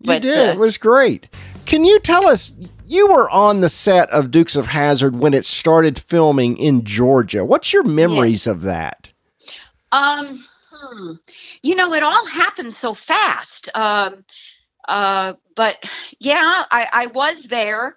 you 0.00 0.08
but, 0.08 0.20
did. 0.20 0.50
uh, 0.50 0.52
it 0.52 0.58
was 0.58 0.76
great. 0.76 1.26
Can 1.66 1.84
you 1.84 1.98
tell 2.00 2.28
us? 2.28 2.52
you 2.86 3.08
were 3.08 3.28
on 3.30 3.60
the 3.60 3.68
set 3.68 4.08
of 4.10 4.30
Dukes 4.30 4.56
of 4.56 4.66
Hazzard 4.66 5.16
when 5.16 5.34
it 5.34 5.44
started 5.44 5.98
filming 5.98 6.56
in 6.56 6.84
Georgia. 6.84 7.44
What's 7.44 7.72
your 7.72 7.82
memories 7.82 8.46
of 8.46 8.62
that? 8.62 9.10
Um, 9.92 10.44
hmm. 10.70 11.12
you 11.62 11.74
know, 11.74 11.92
it 11.92 12.02
all 12.02 12.26
happened 12.26 12.72
so 12.72 12.94
fast. 12.94 13.68
Um, 13.74 14.24
uh, 14.86 15.34
but 15.56 15.84
yeah, 16.20 16.64
I, 16.70 16.88
I 16.92 17.06
was 17.06 17.44
there. 17.44 17.96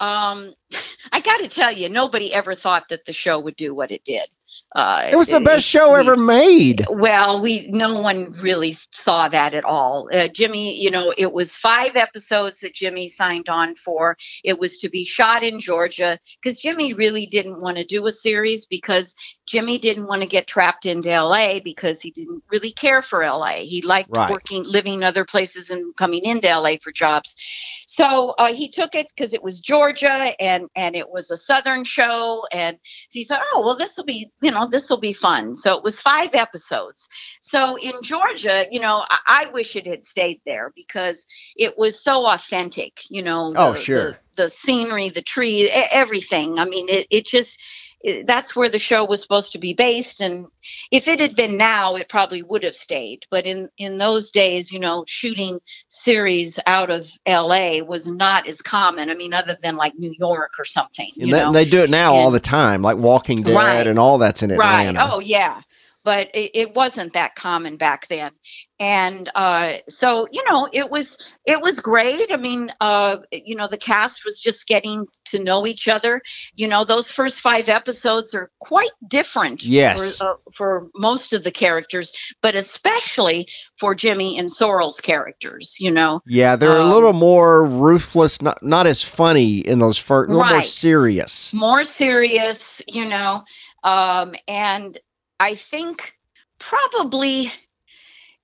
Um, 0.00 0.54
I 1.12 1.20
got 1.20 1.38
to 1.38 1.48
tell 1.48 1.70
you, 1.70 1.88
nobody 1.88 2.34
ever 2.34 2.54
thought 2.54 2.88
that 2.88 3.04
the 3.04 3.12
show 3.12 3.38
would 3.38 3.56
do 3.56 3.74
what 3.74 3.92
it 3.92 4.04
did. 4.04 4.28
Uh, 4.74 5.08
it 5.12 5.16
was 5.16 5.28
the 5.28 5.40
best 5.40 5.64
show 5.64 5.94
we, 5.94 6.00
ever 6.00 6.16
made. 6.16 6.84
Well, 6.90 7.40
we 7.40 7.68
no 7.68 8.00
one 8.00 8.32
really 8.42 8.74
saw 8.92 9.28
that 9.28 9.54
at 9.54 9.64
all. 9.64 10.08
Uh, 10.12 10.26
Jimmy, 10.26 10.80
you 10.80 10.90
know, 10.90 11.14
it 11.16 11.32
was 11.32 11.56
five 11.56 11.94
episodes 11.94 12.58
that 12.60 12.74
Jimmy 12.74 13.08
signed 13.08 13.48
on 13.48 13.76
for. 13.76 14.16
It 14.42 14.58
was 14.58 14.78
to 14.78 14.88
be 14.88 15.04
shot 15.04 15.44
in 15.44 15.60
Georgia 15.60 16.18
because 16.42 16.58
Jimmy 16.58 16.92
really 16.92 17.26
didn't 17.26 17.60
want 17.60 17.76
to 17.76 17.84
do 17.84 18.04
a 18.06 18.12
series 18.12 18.66
because 18.66 19.14
Jimmy 19.46 19.78
didn't 19.78 20.06
want 20.06 20.22
to 20.22 20.26
get 20.26 20.46
trapped 20.46 20.86
into 20.86 21.08
LA 21.08 21.60
because 21.62 22.00
he 22.00 22.10
didn't 22.10 22.42
really 22.50 22.72
care 22.72 23.02
for 23.02 23.24
LA. 23.24 23.56
He 23.64 23.82
liked 23.82 24.16
right. 24.16 24.30
working, 24.30 24.64
living 24.64 24.94
in 24.94 25.02
other 25.02 25.24
places, 25.24 25.70
and 25.70 25.94
coming 25.96 26.24
into 26.24 26.48
LA 26.48 26.76
for 26.80 26.92
jobs. 26.92 27.34
So 27.86 28.30
uh, 28.30 28.54
he 28.54 28.70
took 28.70 28.94
it 28.94 29.08
because 29.08 29.34
it 29.34 29.42
was 29.42 29.60
Georgia 29.60 30.32
and 30.40 30.68
and 30.74 30.96
it 30.96 31.10
was 31.10 31.30
a 31.30 31.36
Southern 31.36 31.84
show, 31.84 32.44
and 32.52 32.78
he 33.10 33.24
thought, 33.24 33.42
oh 33.52 33.60
well, 33.64 33.76
this 33.76 33.96
will 33.96 34.04
be 34.04 34.30
you 34.40 34.50
know 34.50 34.66
this 34.66 34.88
will 34.88 35.00
be 35.00 35.12
fun. 35.12 35.56
So 35.56 35.76
it 35.76 35.84
was 35.84 36.00
five 36.00 36.34
episodes. 36.34 37.08
So 37.42 37.76
in 37.76 38.02
Georgia, 38.02 38.64
you 38.70 38.80
know, 38.80 39.04
I, 39.08 39.18
I 39.26 39.50
wish 39.52 39.76
it 39.76 39.86
had 39.86 40.06
stayed 40.06 40.40
there 40.46 40.72
because 40.74 41.26
it 41.56 41.76
was 41.76 42.02
so 42.02 42.26
authentic. 42.26 43.10
You 43.10 43.22
know, 43.22 43.52
oh 43.56 43.74
sure, 43.74 44.12
the, 44.36 44.44
the 44.44 44.48
scenery, 44.48 45.10
the 45.10 45.22
tree, 45.22 45.68
everything. 45.70 46.58
I 46.58 46.64
mean, 46.64 46.88
it 46.88 47.06
it 47.10 47.26
just 47.26 47.60
that's 48.26 48.54
where 48.54 48.68
the 48.68 48.78
show 48.78 49.04
was 49.04 49.22
supposed 49.22 49.52
to 49.52 49.58
be 49.58 49.72
based 49.72 50.20
and 50.20 50.46
if 50.90 51.08
it 51.08 51.20
had 51.20 51.34
been 51.34 51.56
now 51.56 51.96
it 51.96 52.08
probably 52.08 52.42
would 52.42 52.62
have 52.62 52.76
stayed. 52.76 53.24
But 53.30 53.46
in 53.46 53.68
in 53.78 53.98
those 53.98 54.30
days 54.30 54.72
you 54.72 54.78
know 54.78 55.04
shooting 55.06 55.60
series 55.88 56.60
out 56.66 56.90
of 56.90 57.10
LA 57.26 57.78
was 57.78 58.06
not 58.06 58.46
as 58.46 58.60
common 58.62 59.10
i 59.10 59.14
mean 59.14 59.32
other 59.32 59.56
than 59.62 59.76
like 59.76 59.94
new 59.96 60.14
york 60.18 60.52
or 60.58 60.64
something 60.64 61.10
and, 61.18 61.32
that, 61.32 61.46
and 61.46 61.56
they 61.56 61.64
do 61.64 61.80
it 61.80 61.90
now 61.90 62.14
and, 62.14 62.24
all 62.24 62.30
the 62.30 62.40
time 62.40 62.82
like 62.82 62.96
walking 62.96 63.42
dead 63.42 63.54
right, 63.54 63.86
and 63.86 63.98
all 63.98 64.18
that's 64.18 64.42
in 64.42 64.50
atlanta. 64.50 64.98
Right 64.98 65.10
oh 65.10 65.20
yeah 65.20 65.60
but 66.04 66.28
it, 66.34 66.50
it, 66.54 66.74
wasn't 66.74 67.12
that 67.14 67.34
common 67.34 67.76
back 67.76 68.08
then. 68.08 68.32
And 68.78 69.30
uh, 69.34 69.74
so 69.88 70.26
you 70.30 70.42
know 70.48 70.68
it 70.72 70.90
was 70.90 71.18
it 71.46 71.60
was 71.60 71.80
great. 71.80 72.30
I 72.32 72.36
mean 72.36 72.72
uh, 72.80 73.18
you 73.32 73.56
know 73.56 73.68
the 73.68 73.78
cast 73.78 74.24
was 74.24 74.40
just 74.40 74.66
getting 74.66 75.06
to 75.26 75.42
know 75.42 75.66
each 75.66 75.88
other. 75.88 76.20
You 76.54 76.68
know 76.68 76.84
those 76.84 77.10
first 77.10 77.40
five 77.40 77.68
episodes 77.68 78.34
are 78.34 78.50
quite 78.60 78.90
different 79.08 79.64
yes. 79.64 80.18
for, 80.18 80.24
uh, 80.24 80.34
for 80.56 80.88
most 80.94 81.32
of 81.32 81.44
the 81.44 81.50
characters 81.50 82.12
but 82.42 82.54
especially 82.54 83.46
for 83.78 83.94
jimmy 83.94 84.38
and 84.38 84.50
Sorrell's 84.50 85.00
characters 85.00 85.76
you 85.80 85.90
know? 85.90 86.20
Yeah 86.26 86.56
they're 86.56 86.80
um, 86.80 86.90
a 86.90 86.94
little 86.94 87.12
more 87.12 87.66
ruthless 87.66 88.40
not 88.40 88.62
not 88.62 88.86
as 88.86 89.02
funny 89.02 89.58
in 89.58 89.78
those 89.78 89.98
first 89.98 90.28
a 90.28 90.32
little 90.32 90.42
right. 90.42 90.52
more 90.52 90.62
serious. 90.62 91.52
More 91.54 91.84
serious 91.84 92.82
you 92.86 93.06
know 93.06 93.44
um, 93.84 94.34
and 94.48 94.98
I 95.40 95.56
think 95.56 96.14
probably 96.58 97.52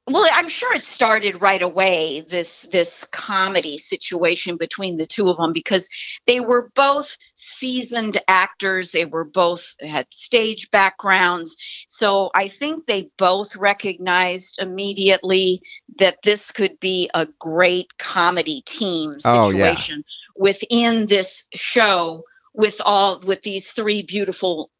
well 0.06 0.26
i'm 0.32 0.48
sure 0.48 0.74
it 0.74 0.84
started 0.84 1.40
right 1.40 1.62
away 1.62 2.22
this 2.28 2.62
this 2.72 3.04
comedy 3.12 3.78
situation 3.78 4.56
between 4.56 4.96
the 4.96 5.06
two 5.06 5.28
of 5.28 5.36
them 5.36 5.52
because 5.52 5.88
they 6.26 6.40
were 6.40 6.70
both 6.74 7.16
seasoned 7.34 8.20
actors 8.26 8.92
they 8.92 9.04
were 9.04 9.24
both 9.24 9.74
had 9.80 10.06
stage 10.10 10.70
backgrounds 10.70 11.56
so 11.88 12.30
i 12.34 12.48
think 12.48 12.86
they 12.86 13.08
both 13.18 13.54
recognized 13.56 14.58
immediately 14.58 15.62
that 15.98 16.18
this 16.22 16.50
could 16.50 16.78
be 16.80 17.08
a 17.14 17.26
great 17.38 17.96
comedy 17.98 18.62
team 18.66 19.18
situation 19.20 20.02
oh, 20.04 20.42
yeah. 20.42 20.42
within 20.42 21.06
this 21.06 21.46
show 21.54 22.22
with 22.54 22.80
all 22.84 23.20
with 23.20 23.42
these 23.42 23.72
three 23.72 24.02
beautiful 24.02 24.70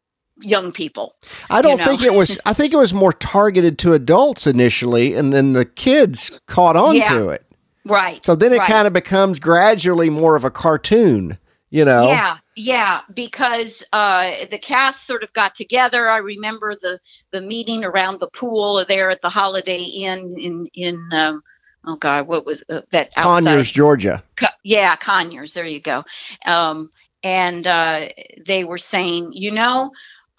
young 0.41 0.71
people. 0.71 1.15
I 1.49 1.61
don't 1.61 1.71
you 1.71 1.77
know? 1.77 1.85
think 1.85 2.01
it 2.03 2.13
was. 2.13 2.37
I 2.45 2.53
think 2.53 2.73
it 2.73 2.77
was 2.77 2.93
more 2.93 3.13
targeted 3.13 3.77
to 3.79 3.93
adults 3.93 4.47
initially, 4.47 5.13
and 5.15 5.33
then 5.33 5.53
the 5.53 5.65
kids 5.65 6.41
caught 6.47 6.75
on 6.75 6.95
yeah. 6.95 7.09
to 7.09 7.29
it. 7.29 7.45
Right. 7.85 8.23
So 8.25 8.35
then 8.35 8.53
it 8.53 8.59
right. 8.59 8.69
kind 8.69 8.87
of 8.87 8.93
becomes 8.93 9.39
gradually 9.39 10.09
more 10.09 10.35
of 10.35 10.43
a 10.43 10.51
cartoon. 10.51 11.37
You 11.69 11.85
know. 11.85 12.07
Yeah, 12.07 12.37
yeah, 12.55 13.01
because 13.13 13.81
uh, 13.93 14.45
the 14.51 14.57
cast 14.57 15.07
sort 15.07 15.23
of 15.23 15.31
got 15.31 15.55
together. 15.55 16.09
I 16.09 16.17
remember 16.17 16.75
the 16.75 16.99
the 17.31 17.39
meeting 17.39 17.85
around 17.85 18.19
the 18.19 18.29
pool 18.29 18.83
there 18.87 19.09
at 19.09 19.21
the 19.21 19.29
Holiday 19.29 19.81
Inn 19.81 20.35
in 20.37 20.67
in. 20.73 21.09
Um, 21.13 21.43
oh 21.85 21.95
God, 21.95 22.27
what 22.27 22.45
was 22.45 22.63
uh, 22.69 22.81
that? 22.91 23.11
Outside? 23.15 23.45
Conyers, 23.45 23.71
Georgia. 23.71 24.21
Co- 24.35 24.47
yeah, 24.63 24.97
Conyers. 24.97 25.53
There 25.53 25.65
you 25.65 25.79
go. 25.79 26.03
Um, 26.45 26.91
and 27.23 27.67
uh, 27.67 28.09
they 28.45 28.63
were 28.63 28.77
saying, 28.77 29.31
you 29.33 29.51
know, 29.51 29.91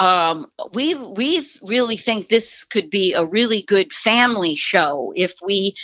um, 0.03 0.51
we 0.75 0.95
we 0.95 1.47
really 1.63 1.97
think 1.97 2.27
this 2.27 2.65
could 2.65 2.91
be 2.91 3.13
a 3.13 3.25
really 3.25 3.63
good 3.63 3.93
family 3.93 4.57
show 4.57 5.13
if 5.15 5.35
we 5.41 5.77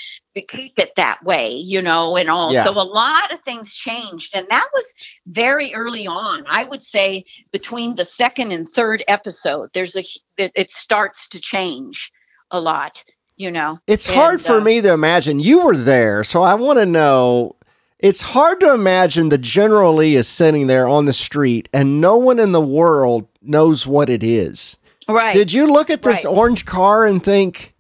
keep 0.48 0.76
it 0.78 0.96
that 0.96 1.22
way, 1.24 1.50
you 1.52 1.81
know, 1.81 2.16
and 2.16 2.28
all. 2.28 2.52
Yeah. 2.52 2.64
So 2.64 2.72
a 2.72 2.83
lot 2.83 3.33
of 3.33 3.40
things 3.42 3.72
changed, 3.72 4.35
and 4.35 4.44
that 4.50 4.66
was 4.74 4.92
very 5.28 5.72
early 5.72 6.09
on. 6.09 6.44
I 6.48 6.64
would 6.64 6.83
say 6.83 7.26
between 7.52 7.94
the 7.94 8.04
second 8.04 8.50
and 8.50 8.68
third 8.68 9.04
episode, 9.07 9.70
there's 9.72 9.96
a 9.96 10.02
it 10.37 10.72
starts 10.72 11.28
to 11.28 11.40
change 11.40 12.11
a 12.50 12.61
lot, 12.61 13.04
you 13.37 13.52
know. 13.52 13.78
It's 13.87 14.09
and, 14.09 14.16
hard 14.16 14.40
for 14.40 14.54
uh, 14.54 14.61
me 14.61 14.81
to 14.81 14.92
imagine. 14.92 15.38
You 15.38 15.64
were 15.64 15.76
there, 15.76 16.24
so 16.24 16.42
I 16.42 16.54
want 16.54 16.81
to 16.81 16.87
know 16.87 17.54
it's 17.98 18.20
hard 18.20 18.61
to 18.61 18.72
imagine 18.72 19.28
the 19.28 19.38
General 19.38 19.94
Lee 19.94 20.14
is 20.14 20.28
sitting 20.28 20.68
there 20.68 20.87
on 20.87 21.07
the 21.07 21.12
street 21.12 21.68
and 21.72 22.00
no 22.00 22.16
one 22.16 22.38
in 22.38 22.52
the 22.52 22.61
world 22.61 23.26
knows 23.49 23.87
what 23.87 24.09
it 24.09 24.23
is. 24.23 24.77
Right. 25.09 25.35
Did 25.35 25.53
you 25.53 25.73
look 25.73 25.91
at 25.91 26.03
this 26.03 26.25
right. 26.25 26.31
orange 26.31 26.67
car 26.67 27.07
and 27.07 27.23
think 27.23 27.75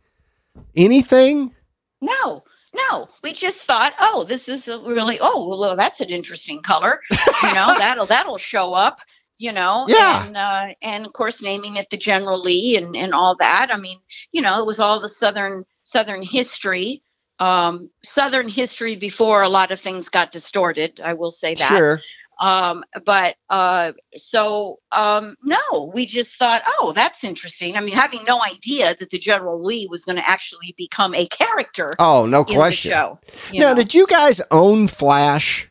anything? 0.74 1.54
No, 2.00 2.44
no. 2.74 3.08
We 3.22 3.32
just 3.32 3.66
thought, 3.66 3.92
oh, 4.00 4.24
this 4.24 4.48
is 4.48 4.68
really, 4.68 5.18
oh, 5.20 5.48
well, 5.48 5.76
that's 5.76 6.00
an 6.00 6.08
interesting 6.08 6.62
color. 6.62 7.00
You 7.42 7.54
know, 7.54 7.74
that'll 7.78 8.06
that'll 8.06 8.38
show 8.38 8.72
up. 8.72 9.00
You 9.40 9.52
know, 9.52 9.86
yeah, 9.88 10.26
and 10.26 10.36
uh, 10.36 10.74
and 10.82 11.06
of 11.06 11.12
course 11.12 11.44
naming 11.44 11.76
it 11.76 11.90
the 11.90 11.96
General 11.96 12.40
Lee 12.40 12.76
and 12.76 12.96
and 12.96 13.14
all 13.14 13.36
that. 13.36 13.68
I 13.72 13.76
mean, 13.76 14.00
you 14.32 14.42
know, 14.42 14.60
it 14.60 14.66
was 14.66 14.80
all 14.80 14.98
the 14.98 15.08
Southern 15.08 15.64
Southern 15.84 16.22
history 16.22 17.02
um, 17.40 17.90
Southern 18.02 18.48
history 18.48 18.96
before 18.96 19.42
a 19.42 19.48
lot 19.48 19.70
of 19.70 19.80
things 19.80 20.08
got 20.08 20.32
distorted. 20.32 21.00
I 21.00 21.14
will 21.14 21.30
say 21.30 21.54
that. 21.54 21.68
Sure. 21.68 22.00
Um, 22.40 22.84
but 23.04 23.36
uh, 23.50 23.92
so 24.14 24.78
um, 24.92 25.36
no, 25.42 25.90
we 25.92 26.06
just 26.06 26.38
thought, 26.38 26.62
oh, 26.80 26.92
that's 26.94 27.24
interesting. 27.24 27.76
I 27.76 27.80
mean, 27.80 27.94
having 27.94 28.24
no 28.24 28.42
idea 28.42 28.94
that 28.98 29.10
the 29.10 29.18
General 29.18 29.62
Lee 29.62 29.86
was 29.90 30.04
going 30.04 30.16
to 30.16 30.28
actually 30.28 30.74
become 30.76 31.14
a 31.14 31.26
character. 31.26 31.94
Oh, 31.98 32.26
no 32.26 32.44
question. 32.44 32.92
show. 32.92 33.18
Now, 33.52 33.70
know? 33.70 33.74
did 33.74 33.94
you 33.94 34.06
guys 34.06 34.40
own 34.50 34.88
Flash? 34.88 35.70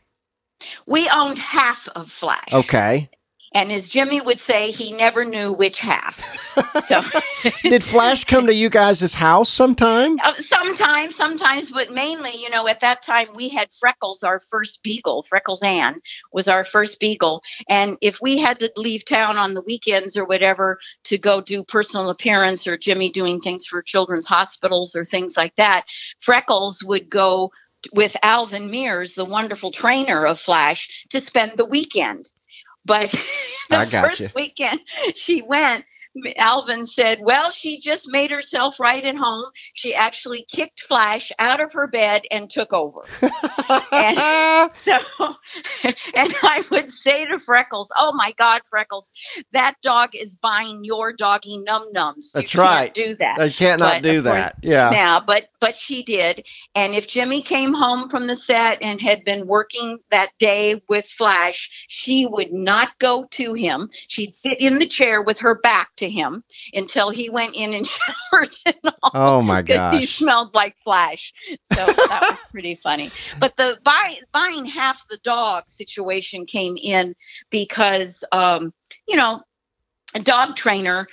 We 0.86 1.08
owned 1.08 1.38
half 1.38 1.88
of 1.94 2.10
Flash. 2.10 2.52
Okay. 2.52 3.08
And 3.54 3.72
as 3.72 3.88
Jimmy 3.88 4.20
would 4.20 4.38
say, 4.38 4.70
he 4.70 4.92
never 4.92 5.24
knew 5.24 5.52
which 5.52 5.80
half. 5.80 6.18
So, 6.84 7.00
did 7.62 7.82
Flash 7.82 8.24
come 8.24 8.46
to 8.46 8.54
you 8.54 8.68
guys' 8.68 9.14
house 9.14 9.48
sometime? 9.48 10.18
Uh, 10.22 10.34
sometimes, 10.34 11.16
sometimes, 11.16 11.70
but 11.70 11.90
mainly, 11.90 12.36
you 12.36 12.50
know, 12.50 12.68
at 12.68 12.80
that 12.80 13.02
time 13.02 13.28
we 13.34 13.48
had 13.48 13.72
Freckles, 13.72 14.22
our 14.22 14.40
first 14.40 14.82
beagle. 14.82 15.22
Freckles 15.22 15.62
Ann 15.62 16.00
was 16.32 16.46
our 16.46 16.64
first 16.64 17.00
beagle, 17.00 17.42
and 17.68 17.96
if 18.02 18.20
we 18.20 18.38
had 18.38 18.58
to 18.60 18.70
leave 18.76 19.04
town 19.04 19.38
on 19.38 19.54
the 19.54 19.62
weekends 19.62 20.16
or 20.16 20.24
whatever 20.24 20.78
to 21.04 21.16
go 21.16 21.40
do 21.40 21.64
personal 21.64 22.10
appearance, 22.10 22.66
or 22.66 22.76
Jimmy 22.76 23.10
doing 23.10 23.40
things 23.40 23.66
for 23.66 23.82
children's 23.82 24.26
hospitals 24.26 24.94
or 24.94 25.04
things 25.04 25.36
like 25.36 25.56
that, 25.56 25.84
Freckles 26.20 26.82
would 26.84 27.08
go 27.08 27.50
with 27.92 28.16
Alvin 28.22 28.70
Mears, 28.70 29.14
the 29.14 29.24
wonderful 29.24 29.70
trainer 29.70 30.26
of 30.26 30.40
Flash, 30.40 31.06
to 31.10 31.20
spend 31.20 31.52
the 31.56 31.64
weekend. 31.64 32.30
But 32.84 33.10
the 33.70 33.86
first 33.90 34.20
you. 34.20 34.28
weekend 34.34 34.80
she 35.14 35.42
went, 35.42 35.84
Alvin 36.36 36.86
said, 36.86 37.18
Well, 37.22 37.50
she 37.50 37.78
just 37.78 38.10
made 38.10 38.30
herself 38.30 38.80
right 38.80 39.04
at 39.04 39.16
home. 39.16 39.46
She 39.74 39.94
actually 39.94 40.46
kicked 40.50 40.80
Flash 40.80 41.30
out 41.38 41.60
of 41.60 41.72
her 41.72 41.86
bed 41.86 42.22
and 42.30 42.48
took 42.48 42.72
over. 42.72 43.02
and 43.92 44.18
so, 44.84 45.00
and 46.14 46.34
I 46.42 46.64
would 46.70 46.90
say 46.90 47.26
to 47.26 47.38
Freckles, 47.38 47.90
Oh 47.96 48.12
my 48.14 48.32
God, 48.36 48.62
Freckles, 48.68 49.10
that 49.52 49.74
dog 49.82 50.14
is 50.14 50.36
buying 50.36 50.84
your 50.84 51.12
doggy 51.12 51.58
num 51.58 51.92
nums. 51.94 52.32
That's 52.32 52.54
right. 52.54 52.92
do 52.92 53.14
that. 53.16 53.36
They 53.38 53.50
can't 53.50 53.80
not 53.80 54.02
do 54.02 54.20
that. 54.22 54.56
yeah. 54.62 54.90
Yeah. 54.90 55.20
But, 55.24 55.48
but 55.60 55.76
she 55.76 56.02
did. 56.02 56.44
And 56.74 56.94
if 56.94 57.06
Jimmy 57.08 57.42
came 57.42 57.72
home 57.72 58.08
from 58.08 58.26
the 58.26 58.36
set 58.36 58.82
and 58.82 59.00
had 59.00 59.22
been 59.24 59.46
working 59.46 59.98
that 60.10 60.30
day 60.38 60.80
with 60.88 61.06
Flash, 61.06 61.86
she 61.88 62.26
would 62.26 62.52
not 62.52 62.98
go 62.98 63.26
to 63.32 63.54
him. 63.54 63.88
She'd 64.08 64.34
sit 64.34 64.60
in 64.60 64.78
the 64.78 64.86
chair 64.86 65.22
with 65.22 65.38
her 65.40 65.54
back 65.56 65.88
to 65.96 66.08
him 66.08 66.44
until 66.74 67.10
he 67.10 67.28
went 67.30 67.56
in 67.56 67.74
and 67.74 67.86
showered. 67.86 68.54
And 68.66 68.74
all, 69.02 69.14
Oh 69.14 69.42
my 69.42 69.62
'cause 69.66 69.82
He 69.90 70.06
gosh. 70.06 70.08
smelled 70.08 70.54
like 70.54 70.76
Flash. 70.82 71.32
So 71.64 71.98
that 72.08 72.26
was 72.28 72.38
pretty 72.50 72.78
funny. 72.82 73.12
But 73.40 73.56
the 73.56 73.78
buy, 73.84 74.18
buying 74.32 74.64
half 74.66 75.06
the 75.08 75.18
dog 75.18 75.68
situation 75.68 76.44
came 76.46 76.76
in 76.76 77.14
because, 77.50 78.24
um, 78.32 78.72
you 79.06 79.16
know, 79.16 79.40
a 80.14 80.20
dog 80.20 80.56
trainer 80.56 81.06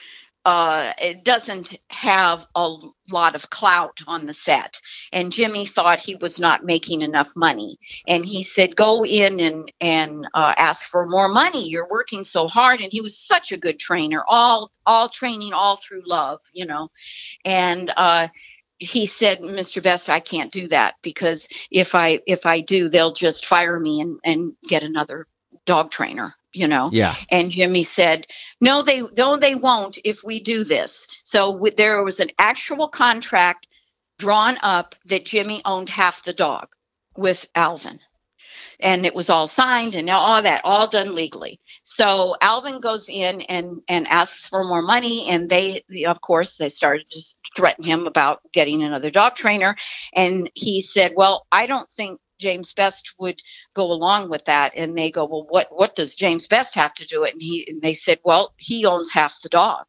uh, 0.46 0.94
it 1.00 1.24
doesn't 1.24 1.76
have 1.90 2.46
a 2.54 2.76
lot 3.10 3.34
of 3.34 3.50
clout 3.50 4.00
on 4.08 4.28
the 4.28 4.34
set. 4.34 4.80
And 5.12 5.32
Jimmy 5.32 5.66
thought 5.66 6.00
he 6.00 6.16
was 6.16 6.40
not 6.40 6.64
making 6.64 7.02
enough 7.02 7.32
money. 7.36 7.80
And 8.08 8.24
he 8.24 8.44
said, 8.44 8.76
Go 8.76 9.04
in 9.04 9.40
and, 9.40 9.72
and 9.82 10.28
uh, 10.36 10.54
ask 10.56 10.88
for 10.88 11.08
more 11.08 11.28
money. 11.28 11.68
You're 11.68 11.90
working 11.90 12.24
so 12.24 12.48
hard. 12.48 12.80
And 12.80 12.92
he 12.92 13.02
was 13.02 13.18
such 13.18 13.52
a 13.52 13.58
good 13.58 13.80
trainer, 13.80 14.24
all, 14.28 14.72
all 14.86 15.10
training, 15.10 15.54
all 15.54 15.78
through 15.78 16.04
love, 16.06 16.42
you 16.54 16.66
know. 16.66 16.90
And, 17.44 17.92
uh, 17.98 18.28
he 18.78 19.06
said, 19.06 19.40
Mr. 19.40 19.82
Best, 19.82 20.10
I 20.10 20.20
can't 20.20 20.52
do 20.52 20.68
that 20.68 20.96
because 21.02 21.48
if 21.72 21.96
I 21.96 22.20
if 22.28 22.46
I 22.46 22.60
do, 22.60 22.90
they'll 22.90 23.14
just 23.14 23.46
fire 23.46 23.80
me 23.80 24.02
and, 24.02 24.20
and 24.26 24.54
get 24.68 24.84
another 24.84 25.28
dog 25.66 25.92
trainer, 25.92 26.36
you 26.56 26.68
know. 26.68 26.90
Yeah. 26.92 27.16
And 27.30 27.52
Jimmy 27.52 27.84
said, 27.84 28.28
"No, 28.62 28.82
they 28.82 29.02
no, 29.18 29.38
they 29.38 29.56
won't 29.56 29.98
if 30.04 30.24
we 30.24 30.40
do 30.40 30.64
this." 30.64 31.08
So 31.24 31.54
w- 31.54 31.74
there 31.76 32.04
was 32.04 32.20
an 32.20 32.32
actual 32.40 32.88
contract 32.88 33.68
drawn 34.18 34.58
up 34.62 34.96
that 35.06 35.26
Jimmy 35.26 35.62
owned 35.66 35.90
half 35.90 36.24
the 36.24 36.34
dog 36.34 36.70
with 37.18 37.48
Alvin, 37.56 38.00
and 38.80 39.06
it 39.06 39.16
was 39.16 39.30
all 39.30 39.48
signed 39.48 39.96
and 39.96 40.10
all 40.10 40.42
that, 40.42 40.62
all 40.64 40.88
done 40.88 41.16
legally. 41.16 41.60
So 41.84 42.36
Alvin 42.42 42.80
goes 42.80 43.10
in 43.10 43.42
and 43.42 43.82
and 43.88 44.08
asks 44.08 44.48
for 44.48 44.64
more 44.64 44.82
money, 44.82 45.30
and 45.30 45.50
they, 45.50 45.84
of 46.08 46.22
course, 46.22 46.58
they 46.58 46.70
started 46.70 47.10
to 47.12 47.22
threaten 47.56 47.84
him 47.84 48.08
about 48.08 48.40
getting 48.54 48.84
another 48.84 49.10
dog 49.10 49.36
trainer, 49.36 49.76
and 50.14 50.50
he 50.56 50.82
said, 50.82 51.14
"Well, 51.16 51.46
I 51.52 51.66
don't 51.68 51.90
think." 51.92 52.20
James 52.40 52.74
Best 52.74 53.14
would 53.20 53.42
go 53.74 53.84
along 53.86 54.30
with 54.30 54.46
that. 54.46 54.74
And 54.76 54.98
they 54.98 55.12
go 55.12 55.26
well 55.26 55.46
what 55.50 55.68
what 55.70 55.96
does 55.96 56.16
James 56.16 56.48
Best 56.48 56.76
have 56.76 56.94
to 56.96 57.08
do 57.08 57.24
it? 57.24 57.34
And 57.34 57.42
he 57.42 57.66
and 57.70 57.82
they 57.82 57.94
said 57.94 58.20
well 58.24 58.54
he 58.58 58.86
owns 58.86 59.12
half 59.12 59.42
the 59.42 59.50
dog. 59.50 59.86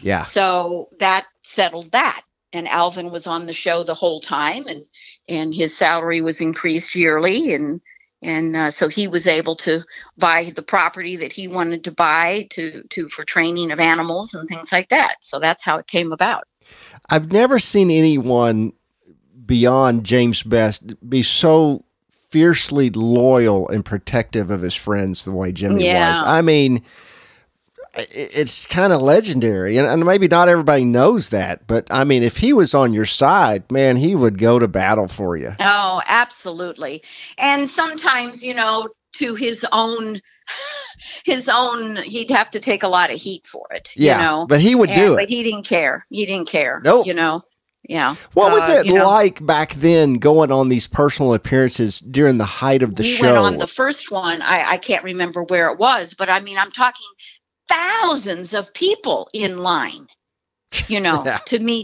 Yeah. 0.00 0.22
so 0.22 0.88
that 0.98 1.26
settled 1.42 1.92
that. 1.92 2.22
And 2.52 2.68
Alvin 2.68 3.10
was 3.10 3.26
on 3.26 3.46
the 3.46 3.52
show 3.52 3.82
the 3.84 3.94
whole 3.94 4.20
time 4.20 4.66
and 4.66 4.84
and 5.28 5.54
his 5.54 5.76
salary 5.76 6.20
was 6.20 6.40
increased 6.40 6.94
yearly. 6.94 7.54
And 7.54 7.80
and 8.24 8.56
uh, 8.56 8.70
so 8.70 8.88
he 8.88 9.06
was 9.06 9.26
able 9.26 9.54
to 9.56 9.84
buy 10.16 10.52
the 10.56 10.62
property 10.62 11.16
that 11.16 11.32
he 11.32 11.46
wanted 11.46 11.84
to 11.84 11.92
buy 11.92 12.48
to 12.50 12.82
to 12.90 13.08
for 13.08 13.24
training 13.24 13.70
of 13.70 13.80
animals 13.80 14.34
and 14.34 14.48
things 14.48 14.72
like 14.72 14.88
that. 14.88 15.16
So 15.20 15.38
that's 15.38 15.64
how 15.64 15.76
it 15.78 15.86
came 15.86 16.10
about. 16.10 16.44
I've 17.10 17.30
never 17.30 17.58
seen 17.58 17.90
anyone 17.90 18.72
beyond 19.46 20.04
James 20.04 20.42
Best 20.42 20.94
be 21.08 21.22
so 21.22 21.84
fiercely 22.30 22.90
loyal 22.90 23.68
and 23.68 23.84
protective 23.84 24.50
of 24.50 24.62
his 24.62 24.74
friends 24.74 25.24
the 25.24 25.32
way 25.32 25.52
Jimmy 25.52 25.84
Yeah. 25.86 26.10
was. 26.14 26.22
I 26.24 26.42
mean, 26.42 26.82
it's 27.96 28.66
kind 28.66 28.92
of 28.92 29.00
legendary, 29.02 29.78
and, 29.78 29.86
and 29.86 30.04
maybe 30.04 30.26
not 30.26 30.48
everybody 30.48 30.82
knows 30.82 31.28
that, 31.28 31.64
but 31.68 31.86
I 31.90 32.02
mean, 32.02 32.24
if 32.24 32.38
he 32.38 32.52
was 32.52 32.74
on 32.74 32.92
your 32.92 33.06
side, 33.06 33.70
man, 33.70 33.96
he 33.96 34.16
would 34.16 34.36
go 34.38 34.58
to 34.58 34.66
battle 34.66 35.06
for 35.06 35.36
you. 35.36 35.54
Oh, 35.60 36.02
absolutely. 36.06 37.02
And 37.38 37.70
sometimes, 37.70 38.42
you 38.44 38.52
know, 38.54 38.88
to 39.12 39.36
his 39.36 39.64
own 39.70 40.20
his 41.24 41.48
own 41.48 41.96
he'd 41.96 42.30
have 42.30 42.50
to 42.50 42.58
take 42.58 42.82
a 42.82 42.88
lot 42.88 43.12
of 43.12 43.20
heat 43.20 43.46
for 43.46 43.64
it. 43.70 43.92
Yeah, 43.94 44.18
You 44.18 44.24
know. 44.24 44.46
but 44.48 44.60
he 44.60 44.74
would 44.74 44.90
And- 44.90 45.00
do 45.00 45.14
But 45.14 45.24
it. 45.24 45.28
he 45.28 45.44
didn't 45.44 45.66
care. 45.66 46.04
He 46.10 46.26
didn't 46.26 46.48
care. 46.48 46.80
Nope. 46.82 47.06
You 47.06 47.14
know. 47.14 47.42
Yeah. 47.88 48.16
What 48.34 48.52
was 48.52 48.68
Uh, 48.68 48.80
it 48.80 48.86
you 48.86 48.92
know, 48.92 49.04
like 49.06 49.44
back 49.44 49.74
then, 49.74 50.14
going 50.14 50.50
on 50.52 50.68
these 50.68 50.88
personal 50.88 51.34
appearances 51.34 52.00
during 52.00 52.38
the 52.38 52.44
height 52.44 52.82
of 52.82 52.94
the 52.96 53.02
we 53.02 53.04
show? 53.04 53.26
went 53.34 53.36
on 53.36 53.58
the 53.58 53.66
first 53.66 54.10
one. 54.10 54.42
I, 54.42 54.72
I 54.72 54.78
can't 54.78 55.04
remember 55.04 55.42
where 55.44 55.70
it 55.70 55.78
was, 55.78 56.14
but 56.14 56.28
I 56.30 56.40
mean 56.40 56.58
I'm 56.58 56.70
talking 56.72 57.06
thousands 57.68 58.54
of 58.54 58.72
people 58.74 59.28
in 59.32 59.58
line, 59.58 60.06
you 60.88 61.00
know, 61.00 61.22
Yeah. 61.24 61.38
to 61.46 61.58
meet 61.58 61.82